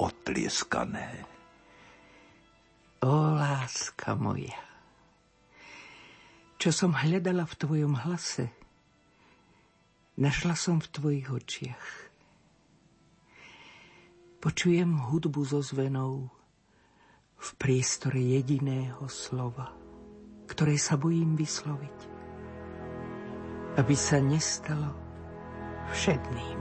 otlieskané. 0.00 1.28
O 3.04 3.36
láska 3.36 4.16
moja, 4.16 4.56
čo 6.56 6.72
som 6.72 6.96
hľadala 6.96 7.44
v 7.44 7.54
tvojom 7.60 8.00
hlase, 8.00 8.48
našla 10.16 10.56
som 10.56 10.80
v 10.80 10.88
tvojich 10.96 11.28
očiach. 11.28 11.86
Počujem 14.40 15.12
hudbu 15.12 15.44
so 15.44 15.60
zvenou 15.60 16.32
v 17.36 17.48
priestore 17.60 18.24
jediného 18.24 19.04
slova, 19.12 19.68
ktoré 20.48 20.80
sa 20.80 20.96
bojím 20.96 21.36
vysloviť, 21.36 22.15
aby 23.76 23.94
sa 23.96 24.16
nestalo 24.20 24.92
všetným. 25.92 26.58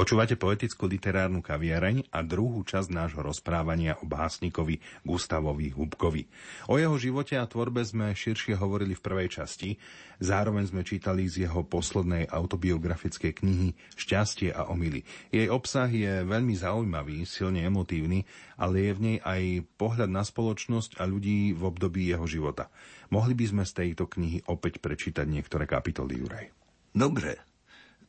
Počúvate 0.00 0.40
poetickú 0.40 0.88
literárnu 0.88 1.44
kaviareň 1.44 2.08
a 2.08 2.24
druhú 2.24 2.64
časť 2.64 2.88
nášho 2.88 3.20
rozprávania 3.20 4.00
o 4.00 4.08
básnikovi 4.08 4.80
Gustavovi 5.04 5.76
Hubkovi. 5.76 6.24
O 6.72 6.80
jeho 6.80 6.96
živote 6.96 7.36
a 7.36 7.44
tvorbe 7.44 7.84
sme 7.84 8.16
širšie 8.16 8.56
hovorili 8.56 8.96
v 8.96 9.04
prvej 9.04 9.28
časti, 9.28 9.76
zároveň 10.16 10.72
sme 10.72 10.88
čítali 10.88 11.28
z 11.28 11.44
jeho 11.44 11.68
poslednej 11.68 12.32
autobiografickej 12.32 13.44
knihy 13.44 13.76
Šťastie 13.92 14.56
a 14.56 14.72
omily. 14.72 15.04
Jej 15.36 15.52
obsah 15.52 15.92
je 15.92 16.24
veľmi 16.24 16.56
zaujímavý, 16.56 17.28
silne 17.28 17.60
emotívny, 17.60 18.24
ale 18.56 18.88
je 18.88 18.92
v 18.96 19.00
nej 19.04 19.18
aj 19.20 19.68
pohľad 19.76 20.08
na 20.08 20.24
spoločnosť 20.24 20.96
a 20.96 21.04
ľudí 21.04 21.52
v 21.52 21.60
období 21.60 22.08
jeho 22.08 22.24
života. 22.24 22.72
Mohli 23.12 23.36
by 23.36 23.44
sme 23.52 23.64
z 23.68 23.72
tejto 23.84 24.08
knihy 24.08 24.48
opäť 24.48 24.80
prečítať 24.80 25.28
niektoré 25.28 25.68
kapitoly, 25.68 26.24
Juraj. 26.24 26.48
Dobre, 26.96 27.49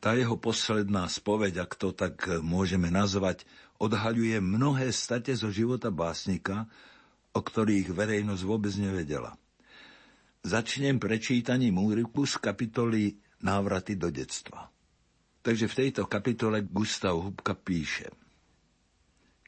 tá 0.02 0.18
jeho 0.18 0.34
posledná 0.34 1.06
spoveď, 1.06 1.62
ak 1.62 1.78
to 1.78 1.94
tak 1.94 2.26
môžeme 2.42 2.90
nazvať, 2.90 3.46
odhaľuje 3.78 4.42
mnohé 4.42 4.90
state 4.90 5.30
zo 5.38 5.54
života 5.54 5.94
básnika, 5.94 6.66
o 7.30 7.38
ktorých 7.38 7.94
verejnosť 7.94 8.42
vôbec 8.42 8.74
nevedela. 8.74 9.38
Začnem 10.42 10.98
prečítaním 10.98 11.78
úryvku 11.78 12.26
z 12.26 12.34
kapitoly 12.42 13.14
Návraty 13.46 13.94
do 13.94 14.10
detstva. 14.10 14.74
Takže 15.42 15.70
v 15.70 15.78
tejto 15.86 16.10
kapitole 16.10 16.66
Gustav 16.66 17.14
Hubka 17.18 17.54
píše 17.54 18.10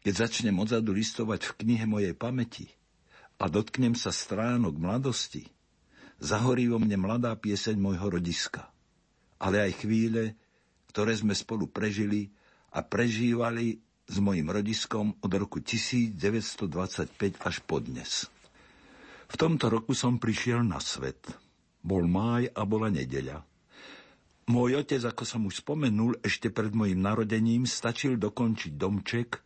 Keď 0.07 0.15
začnem 0.15 0.55
odzadu 0.55 0.95
listovať 0.95 1.51
v 1.51 1.53
knihe 1.67 1.87
mojej 1.87 2.15
pamäti 2.15 2.71
a 3.43 3.51
dotknem 3.51 3.99
sa 3.99 4.15
stránok 4.15 4.79
mladosti, 4.79 5.51
zahorí 6.23 6.71
vo 6.71 6.79
mne 6.79 6.95
mladá 7.03 7.35
pieseň 7.35 7.75
môjho 7.75 8.07
rodiska, 8.07 8.71
ale 9.39 9.67
aj 9.67 9.83
chvíle, 9.83 10.39
ktoré 10.95 11.19
sme 11.19 11.35
spolu 11.35 11.67
prežili 11.67 12.31
a 12.71 12.87
prežívali 12.87 13.83
s 14.07 14.23
mojim 14.23 14.47
rodiskom 14.47 15.19
od 15.19 15.33
roku 15.35 15.59
1925 15.59 16.71
až 17.43 17.57
po 17.67 17.83
dnes. 17.83 18.31
V 19.27 19.35
tomto 19.35 19.75
roku 19.75 19.91
som 19.91 20.23
prišiel 20.23 20.63
na 20.63 20.79
svet. 20.79 21.19
Bol 21.83 22.07
máj 22.07 22.47
a 22.55 22.63
bola 22.63 22.95
nedeľa. 22.95 23.43
Môj 24.55 24.87
otec, 24.87 25.03
ako 25.03 25.27
som 25.27 25.43
už 25.51 25.67
spomenul, 25.67 26.23
ešte 26.23 26.55
pred 26.55 26.71
mojim 26.71 27.03
narodením 27.03 27.67
stačil 27.67 28.15
dokončiť 28.15 28.79
domček 28.79 29.43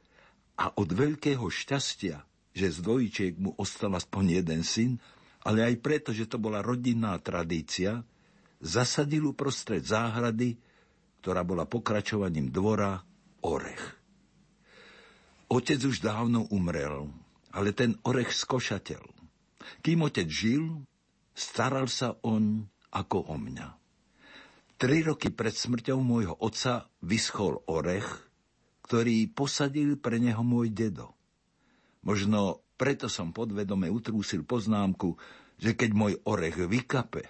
a 0.61 0.77
od 0.77 0.91
veľkého 0.93 1.49
šťastia, 1.49 2.21
že 2.53 2.67
z 2.69 2.79
dvojčiek 2.85 3.41
mu 3.41 3.57
ostal 3.57 3.97
aspoň 3.97 4.45
jeden 4.45 4.61
syn, 4.61 5.01
ale 5.49 5.65
aj 5.65 5.81
preto, 5.81 6.13
že 6.13 6.29
to 6.29 6.37
bola 6.37 6.61
rodinná 6.61 7.17
tradícia, 7.25 8.05
zasadil 8.61 9.33
uprostred 9.33 9.81
záhrady 9.81 10.68
ktorá 11.21 11.43
bola 11.43 11.67
pokračovaním 11.67 12.51
dvora 12.51 13.03
orech. 13.43 13.85
Otec 15.49 15.81
už 15.81 16.05
dávno 16.05 16.45
umrel, 16.53 17.09
ale 17.57 17.73
ten 17.73 17.97
orech 18.05 18.37
skošateľ. 18.37 19.01
Kým 19.81 20.05
otec 20.05 20.29
žil, 20.29 20.85
staral 21.33 21.89
sa 21.89 22.17
on 22.25 22.69
ako 22.93 23.33
o 23.33 23.37
mňa. 23.41 23.69
Tri 24.79 25.03
roky 25.03 25.35
pred 25.35 25.51
smrťou 25.51 25.99
môjho 25.99 26.35
otca 26.39 26.87
vyschol 27.03 27.65
orech, 27.67 28.07
ktorý 28.87 29.27
posadil 29.33 29.99
pre 29.99 30.23
neho 30.23 30.41
môj 30.47 30.71
dedo. 30.71 31.19
Možno 32.07 32.63
preto 32.79 33.11
som 33.11 33.35
podvedome 33.35 33.91
utrúsil 33.91 34.47
poznámku, 34.47 35.19
že 35.59 35.75
keď 35.75 35.91
môj 35.93 36.13
orech 36.23 36.63
vykape, 36.63 37.27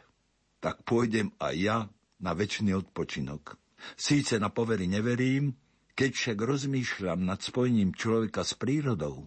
tak 0.61 0.85
pôjdem 0.85 1.33
aj 1.41 1.55
ja 1.57 1.79
na 2.21 2.37
väčší 2.37 2.69
odpočinok. 2.77 3.57
Síce 3.95 4.37
na 4.43 4.51
povery 4.51 4.91
neverím, 4.91 5.55
keď 5.99 6.11
však 6.15 6.39
rozmýšľam 6.39 7.27
nad 7.27 7.43
spojením 7.43 7.95
človeka 7.95 8.47
s 8.47 8.55
prírodou, 8.55 9.27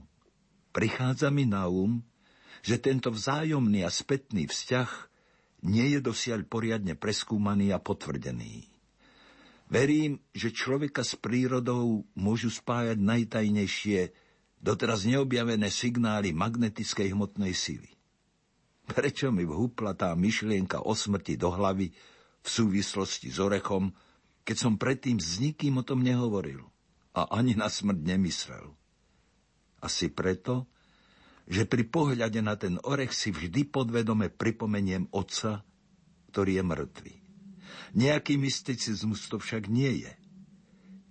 prichádza 0.72 1.28
mi 1.28 1.44
na 1.44 1.68
um, 1.68 2.00
že 2.62 2.78
tento 2.78 3.10
vzájomný 3.10 3.84
a 3.84 3.90
spätný 3.90 4.46
vzťah 4.46 4.90
nie 5.68 5.98
je 5.98 6.00
dosiaľ 6.02 6.46
poriadne 6.46 6.94
preskúmaný 6.98 7.74
a 7.74 7.82
potvrdený. 7.82 8.70
Verím, 9.72 10.20
že 10.36 10.52
človeka 10.52 11.02
s 11.02 11.16
prírodou 11.16 12.04
môžu 12.12 12.52
spájať 12.52 13.00
najtajnejšie, 13.00 14.12
doteraz 14.60 15.08
neobjavené 15.08 15.72
signály 15.72 16.36
magnetickej 16.36 17.16
hmotnej 17.16 17.56
sily. 17.56 17.88
Prečo 18.84 19.32
mi 19.32 19.48
vhúpla 19.48 19.96
tá 19.96 20.12
myšlienka 20.12 20.84
o 20.84 20.92
smrti 20.92 21.40
do 21.40 21.50
hlavy 21.56 21.88
v 22.42 22.48
súvislosti 22.48 23.32
s 23.32 23.40
orechom, 23.40 23.96
keď 24.42 24.58
som 24.58 24.80
predtým 24.80 25.22
s 25.22 25.38
nikým 25.38 25.80
o 25.80 25.84
tom 25.86 26.02
nehovoril 26.02 26.66
a 27.14 27.28
ani 27.36 27.54
na 27.54 27.68
smrť 27.68 28.00
nemyslel. 28.02 28.74
Asi 29.82 30.14
preto, 30.14 30.70
že 31.50 31.66
pri 31.68 31.84
pohľade 31.84 32.40
na 32.40 32.56
ten 32.56 32.78
orech 32.86 33.12
si 33.12 33.34
vždy 33.34 33.68
podvedome 33.68 34.32
pripomeniem 34.32 35.10
otca, 35.12 35.66
ktorý 36.32 36.62
je 36.62 36.64
mŕtvý. 36.64 37.14
Nejaký 37.92 38.40
mysticizmus 38.40 39.28
to 39.28 39.36
však 39.36 39.68
nie 39.68 40.08
je. 40.08 40.14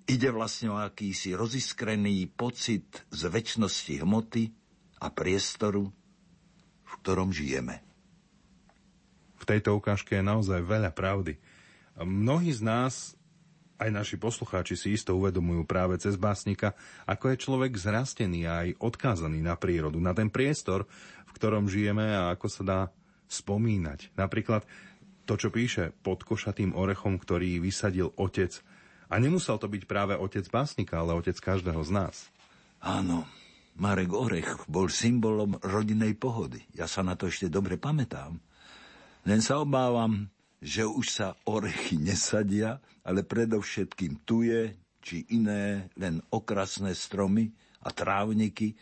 Ide 0.08 0.32
vlastne 0.32 0.72
o 0.72 0.80
akýsi 0.80 1.36
roziskrený 1.36 2.24
pocit 2.32 3.04
z 3.12 3.20
väčšnosti 3.30 4.00
hmoty 4.00 4.50
a 4.98 5.12
priestoru, 5.12 5.92
v 6.82 6.92
ktorom 7.04 7.30
žijeme. 7.30 7.84
V 9.38 9.44
tejto 9.44 9.76
ukážke 9.76 10.18
je 10.18 10.24
naozaj 10.24 10.64
veľa 10.64 10.90
pravdy. 10.96 11.36
Mnohí 12.00 12.50
z 12.50 12.64
nás 12.64 12.94
aj 13.80 13.90
naši 13.90 14.16
poslucháči 14.20 14.76
si 14.76 14.92
isto 14.92 15.16
uvedomujú 15.16 15.64
práve 15.64 15.96
cez 15.96 16.20
básnika, 16.20 16.76
ako 17.08 17.32
je 17.32 17.42
človek 17.42 17.72
zrastený 17.80 18.44
a 18.44 18.68
aj 18.68 18.68
odkázaný 18.76 19.40
na 19.40 19.56
prírodu, 19.56 19.96
na 19.96 20.12
ten 20.12 20.28
priestor, 20.28 20.84
v 21.24 21.30
ktorom 21.32 21.66
žijeme 21.66 22.04
a 22.04 22.36
ako 22.36 22.46
sa 22.52 22.62
dá 22.62 22.80
spomínať. 23.32 24.12
Napríklad 24.20 24.68
to, 25.24 25.40
čo 25.40 25.48
píše 25.48 25.96
pod 26.04 26.26
košatým 26.26 26.76
orechom, 26.76 27.16
ktorý 27.16 27.62
vysadil 27.62 28.12
otec. 28.20 28.52
A 29.10 29.18
nemusel 29.18 29.56
to 29.58 29.66
byť 29.66 29.88
práve 29.88 30.14
otec 30.14 30.44
básnika, 30.50 31.00
ale 31.00 31.16
otec 31.16 31.38
každého 31.38 31.80
z 31.82 31.90
nás. 31.90 32.16
Áno, 32.82 33.26
Marek 33.78 34.12
Orech 34.12 34.66
bol 34.66 34.90
symbolom 34.90 35.56
rodinej 35.62 36.18
pohody. 36.18 36.60
Ja 36.74 36.90
sa 36.90 37.00
na 37.06 37.14
to 37.14 37.30
ešte 37.30 37.46
dobre 37.48 37.78
pamätám. 37.78 38.42
Len 39.24 39.40
sa 39.44 39.62
obávam, 39.62 40.26
že 40.60 40.84
už 40.84 41.06
sa 41.08 41.28
orechy 41.48 41.96
nesadia, 41.96 42.78
ale 43.00 43.24
predovšetkým 43.24 44.22
tuje 44.28 44.76
či 45.00 45.24
iné 45.32 45.88
len 45.96 46.20
okrasné 46.28 46.92
stromy 46.92 47.48
a 47.80 47.88
trávniky, 47.88 48.76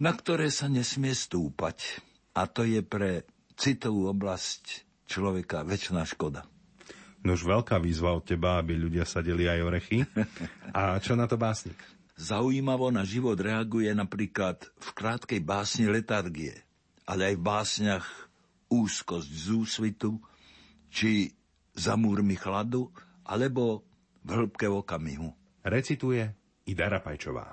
na 0.00 0.16
ktoré 0.16 0.48
sa 0.48 0.72
nesmie 0.72 1.12
stúpať. 1.12 2.00
A 2.36 2.48
to 2.48 2.64
je 2.64 2.80
pre 2.80 3.28
citovú 3.56 4.08
oblasť 4.08 4.84
človeka 5.08 5.64
väčšiná 5.64 6.04
škoda. 6.04 6.44
už 7.24 7.44
veľká 7.44 7.76
výzva 7.80 8.16
od 8.16 8.24
teba, 8.24 8.60
aby 8.60 8.76
ľudia 8.76 9.04
sadili 9.04 9.48
aj 9.48 9.60
orechy. 9.64 9.98
A 10.76 10.96
čo 11.00 11.16
na 11.16 11.28
to 11.28 11.36
básnik? 11.40 11.76
Zaujímavo 12.16 12.88
na 12.88 13.04
život 13.04 13.36
reaguje 13.36 13.92
napríklad 13.92 14.64
v 14.80 14.88
krátkej 14.96 15.40
básni 15.44 15.84
letargie, 15.84 16.56
ale 17.04 17.32
aj 17.32 17.34
v 17.36 17.44
básniach 17.44 18.06
úzkosť 18.72 19.28
z 19.28 19.46
úsvitu, 19.52 20.16
či 20.90 21.30
za 21.76 21.94
múrmi 21.94 22.34
chladu, 22.34 22.88
alebo 23.26 23.84
v 24.26 24.30
hĺbke 24.32 24.66
okamihu. 24.66 25.28
Recituje 25.66 26.22
Ida 26.66 26.86
Rapajčová. 26.90 27.46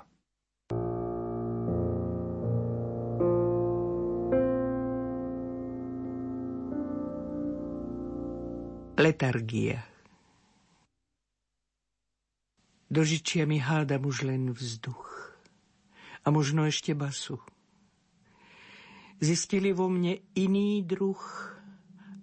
Letargia 8.94 9.82
Do 12.86 13.02
žičia 13.02 13.42
mi 13.42 13.58
hádam 13.58 14.06
už 14.06 14.22
len 14.22 14.54
vzduch 14.54 15.34
a 16.22 16.30
možno 16.30 16.62
ešte 16.64 16.94
basu. 16.94 17.42
Zistili 19.18 19.74
vo 19.74 19.90
mne 19.90 20.22
iný 20.38 20.86
druh 20.86 21.18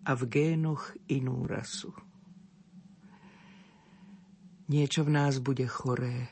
a 0.01 0.11
v 0.17 0.21
génoch 0.25 0.97
inú 1.09 1.45
rasu. 1.45 1.93
Niečo 4.71 5.03
v 5.03 5.11
nás 5.11 5.37
bude 5.43 5.67
choré. 5.67 6.31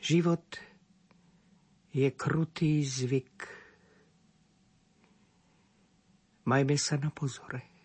Život 0.00 0.58
je 1.92 2.08
krutý 2.14 2.80
zvyk. 2.80 3.36
Majme 6.48 6.76
sa 6.80 6.96
na 6.96 7.12
pozore. 7.12 7.77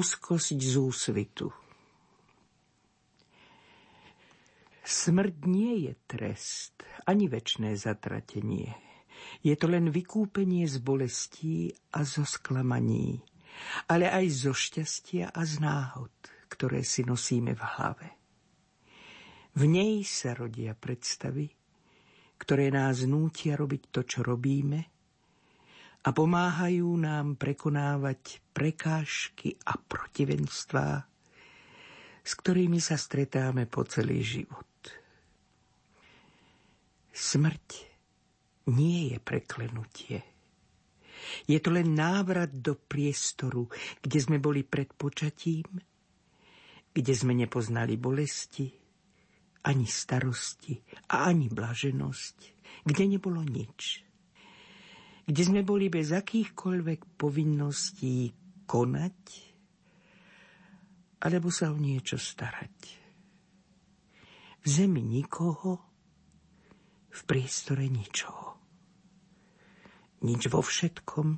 Úzkosť 0.00 0.56
z 0.56 0.74
úsvitu. 0.80 1.52
Smrť 4.80 5.36
nie 5.44 5.86
je 5.86 5.92
trest, 6.08 6.80
ani 7.04 7.28
väčšné 7.28 7.76
zatratenie. 7.76 8.72
Je 9.44 9.52
to 9.60 9.68
len 9.68 9.92
vykúpenie 9.92 10.64
z 10.64 10.80
bolestí 10.80 11.68
a 11.92 12.00
zo 12.08 12.24
sklamaní, 12.24 13.20
ale 13.92 14.08
aj 14.08 14.26
zo 14.48 14.52
šťastia 14.56 15.36
a 15.36 15.44
z 15.44 15.60
náhod, 15.60 16.16
ktoré 16.48 16.80
si 16.80 17.04
nosíme 17.04 17.52
v 17.52 17.62
hlave. 17.62 18.08
V 19.52 19.68
nej 19.68 20.00
sa 20.08 20.32
rodia 20.32 20.72
predstavy, 20.72 21.52
ktoré 22.40 22.72
nás 22.72 23.04
nútia 23.04 23.52
robiť 23.52 23.92
to, 23.92 24.00
čo 24.08 24.24
robíme 24.24 24.99
a 26.00 26.08
pomáhajú 26.16 26.96
nám 26.96 27.36
prekonávať 27.36 28.40
prekážky 28.56 29.60
a 29.68 29.76
protivenstvá, 29.76 31.04
s 32.24 32.32
ktorými 32.40 32.80
sa 32.80 32.96
stretáme 32.96 33.68
po 33.68 33.84
celý 33.84 34.24
život. 34.24 34.68
Smrť 37.12 37.68
nie 38.72 39.12
je 39.12 39.18
preklenutie. 39.20 40.18
Je 41.44 41.60
to 41.60 41.68
len 41.68 41.92
návrat 41.92 42.48
do 42.48 42.80
priestoru, 42.80 43.68
kde 44.00 44.18
sme 44.24 44.40
boli 44.40 44.64
pred 44.64 44.88
počatím, 44.96 45.68
kde 46.96 47.12
sme 47.12 47.36
nepoznali 47.36 48.00
bolesti, 48.00 48.72
ani 49.68 49.84
starosti 49.84 50.80
a 51.12 51.28
ani 51.28 51.52
blaženosť, 51.52 52.36
kde 52.88 53.04
nebolo 53.04 53.44
nič. 53.44 54.09
Kde 55.24 55.42
sme 55.42 55.60
boli 55.64 55.92
bez 55.92 56.12
akýchkoľvek 56.14 57.20
povinností 57.20 58.32
konať 58.64 59.50
alebo 61.20 61.52
sa 61.52 61.68
o 61.68 61.76
niečo 61.76 62.16
starať. 62.16 62.78
V 64.60 64.66
zemi 64.66 65.04
nikoho, 65.04 65.80
v 67.10 67.20
priestore 67.28 67.84
ničoho. 67.88 68.56
Nič 70.24 70.52
vo 70.52 70.60
všetkom 70.60 71.28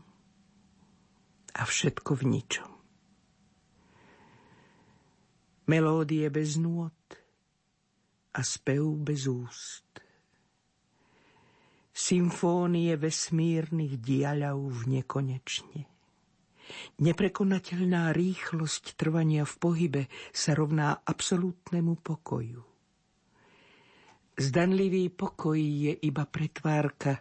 a 1.55 1.62
všetko 1.62 2.11
v 2.18 2.23
ničom. 2.27 2.71
Melódie 5.71 6.27
bez 6.31 6.59
nôd 6.59 6.99
a 8.35 8.40
spev 8.42 8.99
bez 8.99 9.31
úst. 9.31 9.91
Symfónie 11.92 12.96
vesmírnych 12.96 14.00
diaľov 14.00 14.72
v 14.72 15.00
nekonečne. 15.00 15.92
Neprekonateľná 17.05 18.16
rýchlosť 18.16 18.96
trvania 18.96 19.44
v 19.44 19.55
pohybe 19.61 20.02
sa 20.33 20.57
rovná 20.57 21.05
absolútnemu 21.05 22.00
pokoju. 22.00 22.61
Zdanlivý 24.33 25.12
pokoj 25.12 25.61
je 25.61 25.92
iba 25.92 26.24
pretvárka. 26.24 27.20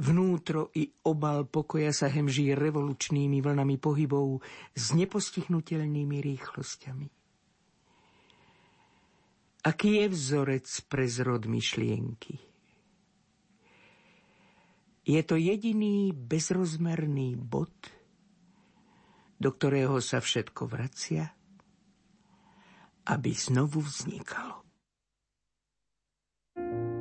Vnútro 0.00 0.72
i 0.72 0.88
obal 1.04 1.44
pokoja 1.44 1.92
sa 1.92 2.08
hemží 2.08 2.56
revolučnými 2.56 3.44
vlnami 3.44 3.76
pohybov 3.76 4.40
s 4.72 4.96
nepostihnutelnými 4.96 6.24
rýchlosťami. 6.24 7.08
Aký 9.62 10.02
je 10.02 10.06
vzorec 10.08 10.66
pre 10.88 11.04
zrod 11.04 11.44
myšlienky? 11.44 12.51
Je 15.02 15.18
to 15.26 15.34
jediný 15.34 16.14
bezrozmerný 16.14 17.34
bod, 17.34 17.74
do 19.42 19.50
ktorého 19.50 19.98
sa 19.98 20.22
všetko 20.22 20.70
vracia, 20.70 21.34
aby 23.10 23.34
znovu 23.34 23.82
vznikalo. 23.82 24.62
za 26.54 26.91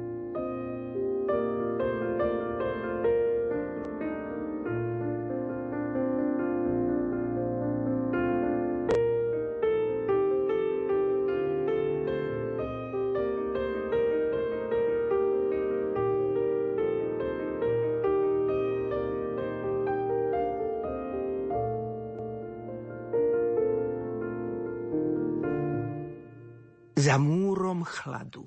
múrom 27.81 27.85
chladu. 27.85 28.45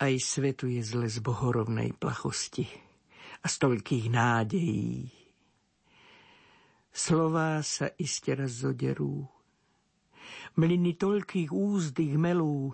Aj 0.00 0.12
svetu 0.16 0.68
je 0.68 0.80
zle 0.84 1.08
z 1.08 1.20
bohorovnej 1.20 1.92
plachosti 1.96 2.68
a 3.44 3.46
stolkých 3.48 4.08
nádejí. 4.12 5.12
Slová 6.92 7.60
sa 7.60 7.92
iste 8.00 8.32
raz 8.32 8.64
zoderú, 8.64 9.28
mliny 10.56 10.96
toľkých 10.96 11.52
úzdych 11.52 12.16
melú 12.16 12.72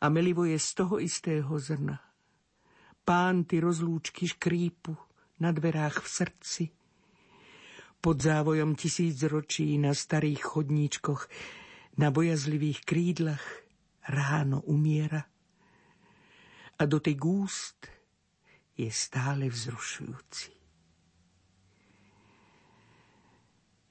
a 0.00 0.12
melivo 0.12 0.44
je 0.44 0.60
z 0.60 0.68
toho 0.76 1.00
istého 1.00 1.52
zrna. 1.56 1.96
Pánty 3.04 3.60
rozlúčky 3.60 4.28
škrípu 4.28 4.92
na 5.40 5.48
dverách 5.52 6.04
v 6.04 6.08
srdci. 6.08 6.64
Pod 8.00 8.16
závojom 8.20 8.76
tisíc 8.76 9.16
ročí 9.24 9.80
na 9.80 9.96
starých 9.96 10.40
chodníčkoch 10.44 11.20
na 11.96 12.08
bojazlivých 12.08 12.88
krídlach 12.88 13.44
ráno 14.08 14.64
umiera 14.64 15.20
a 16.80 16.82
do 16.88 16.98
tej 16.98 17.16
gúst 17.20 17.84
je 18.72 18.88
stále 18.88 19.46
vzrušujúci. 19.52 20.50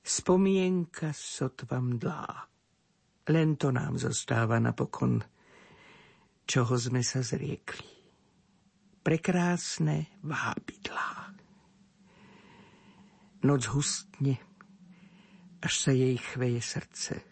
Spomienka 0.02 1.14
sotva 1.14 1.78
mdlá. 1.78 2.26
Len 3.32 3.56
to 3.56 3.70
nám 3.70 4.02
zostáva 4.02 4.58
napokon, 4.58 5.22
čoho 6.44 6.74
sme 6.76 7.06
sa 7.06 7.22
zriekli. 7.22 7.86
Prekrásne 9.06 10.20
vábidlá. 10.26 11.32
Noc 13.46 13.62
hustne, 13.72 14.36
až 15.62 15.74
sa 15.78 15.94
jej 15.94 16.18
chveje 16.18 16.60
srdce– 16.60 17.14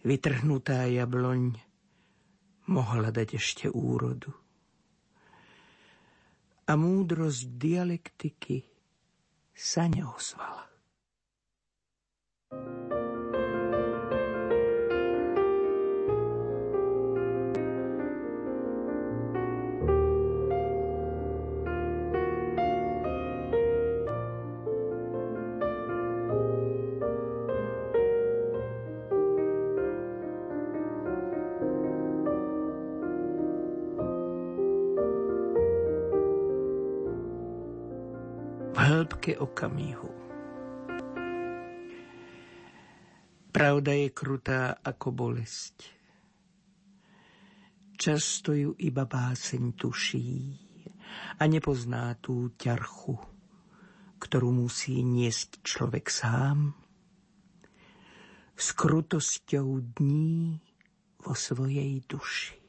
Vytrhnutá 0.00 0.88
jabloň 0.88 1.60
mohla 2.72 3.12
dať 3.12 3.36
ešte 3.36 3.66
úrodu. 3.68 4.32
A 6.64 6.72
múdrosť 6.78 7.58
dialektiky 7.58 8.62
sa 9.52 9.90
neozvala. 9.90 10.70
hĺbke 12.50 12.99
okamihu. 39.40 40.12
Pravda 43.50 43.92
je 43.96 44.08
krutá 44.14 44.78
ako 44.78 45.08
bolesť. 45.10 45.76
Často 47.98 48.54
ju 48.54 48.78
iba 48.78 49.04
báseň 49.04 49.74
tuší 49.74 50.54
a 51.40 51.42
nepozná 51.50 52.14
tú 52.22 52.54
ťarchu, 52.54 53.18
ktorú 54.22 54.54
musí 54.54 55.02
niesť 55.02 55.66
človek 55.66 56.06
sám 56.06 56.78
s 58.54 58.76
krutosťou 58.76 59.82
dní 59.96 60.60
vo 61.24 61.32
svojej 61.32 62.04
duši. 62.04 62.59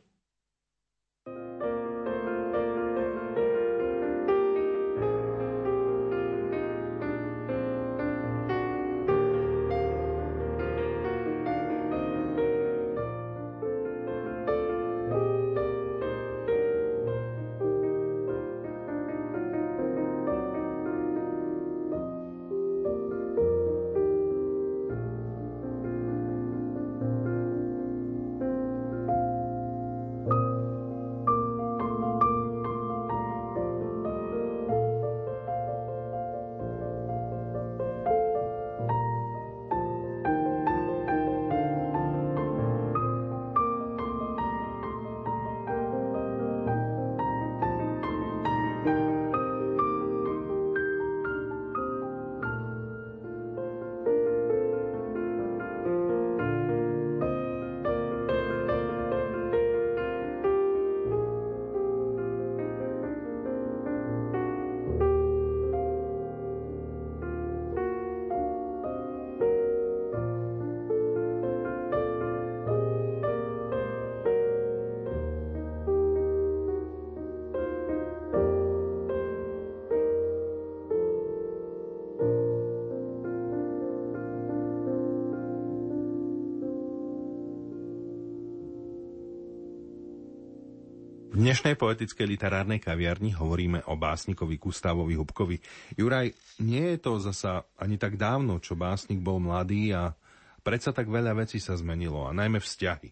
Dnešnej 91.52 91.76
poetickej 91.76 92.32
literárnej 92.32 92.80
kaviarni 92.80 93.36
hovoríme 93.36 93.84
o 93.92 94.00
básnikovi 94.00 94.56
Gustavovi 94.56 95.20
Hubkovi. 95.20 95.60
Juraj, 96.00 96.32
nie 96.64 96.96
je 96.96 96.98
to 97.04 97.20
zasa 97.20 97.68
ani 97.76 98.00
tak 98.00 98.16
dávno, 98.16 98.64
čo 98.64 98.80
básnik 98.80 99.20
bol 99.20 99.36
mladý 99.44 99.92
a 99.92 100.16
predsa 100.64 100.96
tak 100.96 101.12
veľa 101.12 101.36
vecí 101.36 101.60
sa 101.60 101.76
zmenilo, 101.76 102.24
a 102.24 102.32
najmä 102.32 102.64
vzťahy. 102.64 103.12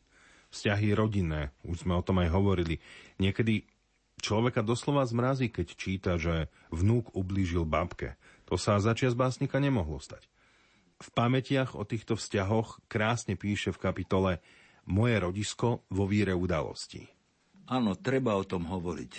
Vzťahy 0.55 0.87
rodinné, 0.95 1.51
už 1.67 1.83
sme 1.83 1.99
o 1.99 1.99
tom 1.99 2.23
aj 2.23 2.31
hovorili. 2.31 2.79
Niekedy 3.19 3.67
človeka 4.23 4.63
doslova 4.63 5.03
zmrazí, 5.03 5.51
keď 5.51 5.67
číta, 5.75 6.15
že 6.15 6.47
vnúk 6.71 7.11
ublížil 7.11 7.67
babke. 7.67 8.15
To 8.47 8.55
sa 8.55 8.79
začias 8.79 9.19
básnika 9.19 9.59
nemohlo 9.59 9.99
stať. 9.99 10.31
V 11.03 11.11
pamätiach 11.11 11.75
o 11.75 11.83
týchto 11.83 12.15
vzťahoch 12.15 12.87
krásne 12.87 13.35
píše 13.35 13.75
v 13.75 13.83
kapitole 13.83 14.31
Moje 14.87 15.19
rodisko 15.19 15.83
vo 15.91 16.07
víre 16.07 16.31
udalostí. 16.31 17.18
Áno, 17.69 17.93
treba 17.93 18.33
o 18.33 18.41
tom 18.41 18.65
hovoriť. 18.65 19.13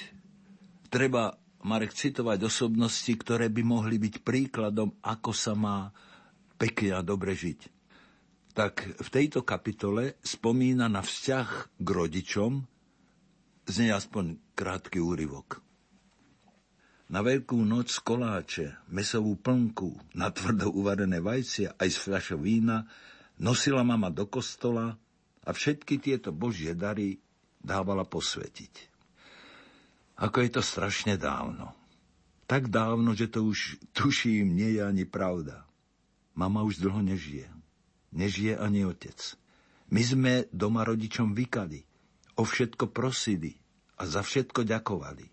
Treba, 0.90 1.30
Marek, 1.62 1.94
citovať 1.94 2.50
osobnosti, 2.50 3.12
ktoré 3.14 3.46
by 3.46 3.62
mohli 3.62 4.02
byť 4.02 4.26
príkladom, 4.26 4.98
ako 5.06 5.30
sa 5.30 5.54
má 5.54 5.94
pekne 6.58 6.98
a 6.98 7.00
dobre 7.06 7.38
žiť. 7.38 7.70
Tak 8.50 8.98
v 8.98 9.08
tejto 9.08 9.46
kapitole 9.46 10.18
spomína 10.26 10.90
na 10.90 10.98
vzťah 10.98 11.78
k 11.78 11.88
rodičom, 11.88 12.66
z 13.70 13.94
aspoň 13.94 14.34
krátky 14.58 14.98
úryvok. 14.98 15.62
Na 17.10 17.22
veľkú 17.22 17.54
noc 17.62 17.94
koláče, 18.02 18.82
mesovú 18.90 19.38
plnku, 19.38 20.14
na 20.18 20.34
tvrdo 20.34 20.74
uvarené 20.74 21.22
vajcia 21.22 21.78
aj 21.78 21.88
z 21.90 21.98
fľaša 22.02 22.36
vína 22.38 22.82
nosila 23.38 23.86
mama 23.86 24.10
do 24.10 24.26
kostola 24.26 24.98
a 25.46 25.50
všetky 25.54 26.02
tieto 26.02 26.34
božie 26.34 26.74
dary 26.74 27.22
dávala 27.60 28.08
posvetiť. 28.08 28.90
Ako 30.20 30.44
je 30.44 30.50
to 30.52 30.62
strašne 30.64 31.16
dávno. 31.16 31.72
Tak 32.44 32.68
dávno, 32.68 33.14
že 33.14 33.30
to 33.30 33.46
už 33.46 33.78
tuším, 33.94 34.52
nie 34.52 34.76
je 34.76 34.82
ani 34.82 35.06
pravda. 35.06 35.64
Mama 36.34 36.66
už 36.66 36.82
dlho 36.82 37.00
nežije. 37.00 37.46
Nežije 38.10 38.58
ani 38.58 38.84
otec. 38.84 39.16
My 39.90 40.02
sme 40.02 40.32
doma 40.50 40.82
rodičom 40.82 41.30
vykali, 41.32 41.86
o 42.38 42.42
všetko 42.42 42.90
prosili 42.90 43.54
a 43.98 44.06
za 44.06 44.22
všetko 44.22 44.66
ďakovali. 44.66 45.26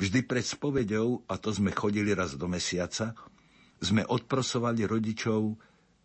Vždy 0.00 0.20
pred 0.24 0.46
spovedou, 0.46 1.26
a 1.28 1.36
to 1.36 1.52
sme 1.52 1.74
chodili 1.74 2.16
raz 2.16 2.38
do 2.38 2.48
mesiaca, 2.48 3.12
sme 3.80 4.04
odprosovali 4.04 4.88
rodičov, 4.88 5.56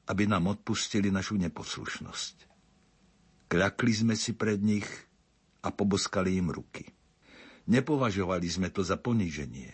aby 0.09 0.23
nám 0.27 0.51
odpustili 0.51 1.09
našu 1.09 1.39
neposlušnosť. 1.39 2.35
Kľakli 3.45 3.91
sme 3.93 4.15
si 4.17 4.33
pred 4.33 4.57
nich 4.57 4.85
a 5.65 5.73
poboskali 5.73 6.37
im 6.37 6.53
ruky. 6.53 6.85
Nepovažovali 7.65 8.45
sme 8.45 8.69
to 8.69 8.85
za 8.85 9.01
poníženie. 9.01 9.73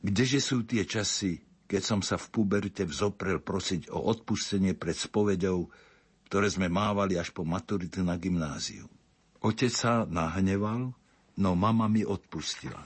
Kdeže 0.00 0.40
sú 0.40 0.64
tie 0.64 0.88
časy, 0.88 1.44
keď 1.68 1.82
som 1.84 2.00
sa 2.00 2.16
v 2.16 2.32
puberte 2.32 2.88
vzoprel 2.88 3.44
prosiť 3.44 3.92
o 3.92 4.00
odpustenie 4.08 4.72
pred 4.72 4.96
spovedou, 4.96 5.68
ktoré 6.32 6.48
sme 6.48 6.72
mávali 6.72 7.20
až 7.20 7.36
po 7.36 7.44
maturitu 7.44 8.00
na 8.00 8.16
gymnáziu. 8.16 8.88
Otec 9.44 9.68
sa 9.68 10.08
nahneval, 10.08 10.96
no 11.36 11.50
mama 11.52 11.86
mi 11.86 12.08
odpustila. 12.08 12.80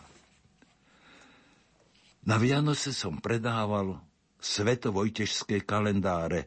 Na 2.23 2.39
Vianoce 2.39 2.95
som 2.95 3.19
predával 3.19 3.99
svetovojtežské 4.43 5.63
kalendáre, 5.63 6.47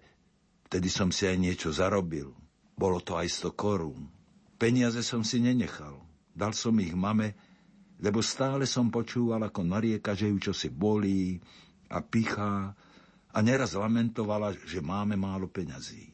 vtedy 0.67 0.87
som 0.91 1.11
si 1.11 1.27
aj 1.27 1.35
niečo 1.39 1.69
zarobil. 1.71 2.31
Bolo 2.75 2.99
to 2.99 3.15
aj 3.15 3.27
100 3.47 3.55
korún. 3.55 4.14
Peniaze 4.55 5.03
som 5.03 5.21
si 5.21 5.43
nenechal. 5.43 5.99
Dal 6.31 6.55
som 6.55 6.75
ich 6.79 6.95
mame, 6.95 7.35
lebo 7.99 8.19
stále 8.19 8.67
som 8.67 8.91
počúval, 8.91 9.43
ako 9.47 9.63
narieka, 9.63 10.15
že 10.15 10.31
ju 10.31 10.51
čosi 10.51 10.71
bolí 10.71 11.39
a 11.91 12.03
pichá 12.03 12.75
a 13.35 13.37
neraz 13.43 13.75
lamentovala, 13.75 14.55
že 14.55 14.79
máme 14.79 15.19
málo 15.19 15.47
peňazí. 15.51 16.11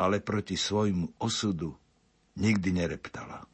Ale 0.00 0.24
proti 0.24 0.56
svojmu 0.56 1.20
osudu 1.20 1.76
nikdy 2.40 2.72
nereptala. 2.72 3.44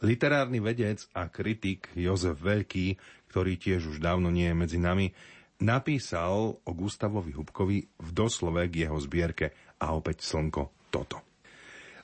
Literárny 0.00 0.64
vedec 0.64 1.04
a 1.12 1.28
kritik 1.28 1.92
Jozef 1.92 2.40
Veľký, 2.40 2.96
ktorý 3.28 3.60
tiež 3.60 3.94
už 3.94 3.96
dávno 4.00 4.32
nie 4.32 4.48
je 4.48 4.56
medzi 4.56 4.78
nami, 4.80 5.12
napísal 5.60 6.56
o 6.56 6.70
Gustavovi 6.72 7.36
Hubkovi 7.36 7.78
v 7.84 8.08
doslove 8.16 8.64
k 8.72 8.88
jeho 8.88 8.96
zbierke 8.96 9.52
a 9.76 9.92
opäť 9.92 10.24
slnko 10.24 10.88
toto. 10.88 11.29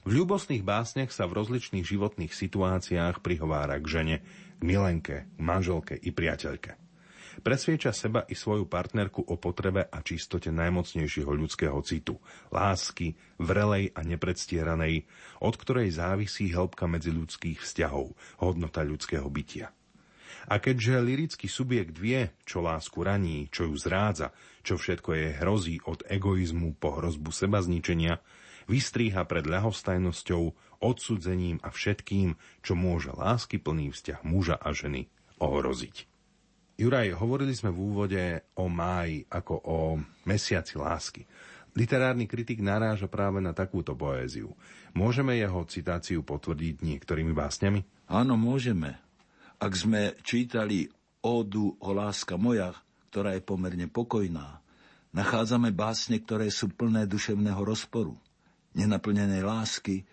V 0.06 0.14
ľubosných 0.14 0.62
básniach 0.62 1.10
sa 1.10 1.26
v 1.26 1.42
rozličných 1.42 1.82
životných 1.82 2.30
situáciách 2.30 3.26
prihovára 3.26 3.82
k 3.82 3.86
žene, 3.90 4.16
k 4.54 4.62
milenke, 4.62 5.26
k 5.26 5.40
manželke 5.42 5.98
i 5.98 6.14
priateľke. 6.14 6.78
Presvieča 7.42 7.90
seba 7.90 8.22
i 8.30 8.38
svoju 8.38 8.70
partnerku 8.70 9.18
o 9.26 9.34
potrebe 9.34 9.82
a 9.82 9.98
čistote 10.06 10.54
najmocnejšieho 10.54 11.28
ľudského 11.34 11.74
citu, 11.82 12.22
lásky, 12.54 13.18
vrelej 13.42 13.90
a 13.98 14.06
nepredstieranej, 14.06 15.10
od 15.42 15.54
ktorej 15.58 15.90
závisí 15.98 16.54
hĺbka 16.54 16.86
ľudských 16.86 17.58
vzťahov, 17.58 18.14
hodnota 18.38 18.86
ľudského 18.86 19.26
bytia. 19.26 19.74
A 20.46 20.62
keďže 20.62 21.02
lirický 21.02 21.50
subjekt 21.50 21.98
vie, 21.98 22.30
čo 22.46 22.62
lásku 22.62 23.02
raní, 23.02 23.50
čo 23.50 23.66
ju 23.66 23.74
zrádza, 23.74 24.30
čo 24.62 24.78
všetko 24.78 25.10
je 25.18 25.26
hrozí 25.42 25.76
od 25.82 26.06
egoizmu 26.06 26.78
po 26.78 27.02
hrozbu 27.02 27.34
seba 27.34 27.58
zničenia, 27.58 28.22
vystríha 28.66 29.22
pred 29.24 29.46
ľahostajnosťou, 29.46 30.42
odsudzením 30.82 31.62
a 31.62 31.72
všetkým, 31.72 32.36
čo 32.60 32.76
môže 32.76 33.14
lásky 33.14 33.56
plný 33.62 33.94
vzťah 33.94 34.20
muža 34.26 34.56
a 34.58 34.74
ženy 34.74 35.08
ohroziť. 35.40 36.06
Juraj, 36.76 37.16
hovorili 37.16 37.56
sme 37.56 37.72
v 37.72 37.80
úvode 37.80 38.22
o 38.60 38.68
máji 38.68 39.24
ako 39.32 39.54
o 39.64 39.78
mesiaci 40.28 40.76
lásky. 40.76 41.24
Literárny 41.72 42.28
kritik 42.28 42.60
naráža 42.60 43.08
práve 43.08 43.40
na 43.40 43.56
takúto 43.56 43.96
poéziu. 43.96 44.52
Môžeme 44.92 45.36
jeho 45.40 45.64
citáciu 45.68 46.20
potvrdiť 46.20 46.84
niektorými 46.84 47.32
básňami? 47.32 47.80
Áno, 48.12 48.36
môžeme. 48.36 49.00
Ak 49.56 49.72
sme 49.72 50.16
čítali 50.20 50.88
ódu 51.24 51.72
o 51.80 51.90
láska 51.96 52.36
moja, 52.36 52.76
ktorá 53.08 53.32
je 53.36 53.44
pomerne 53.44 53.88
pokojná, 53.88 54.60
nachádzame 55.16 55.72
básne, 55.72 56.20
ktoré 56.20 56.52
sú 56.52 56.68
plné 56.76 57.08
duševného 57.08 57.60
rozporu 57.64 58.20
nenaplnenej 58.76 59.40
lásky 59.40 60.04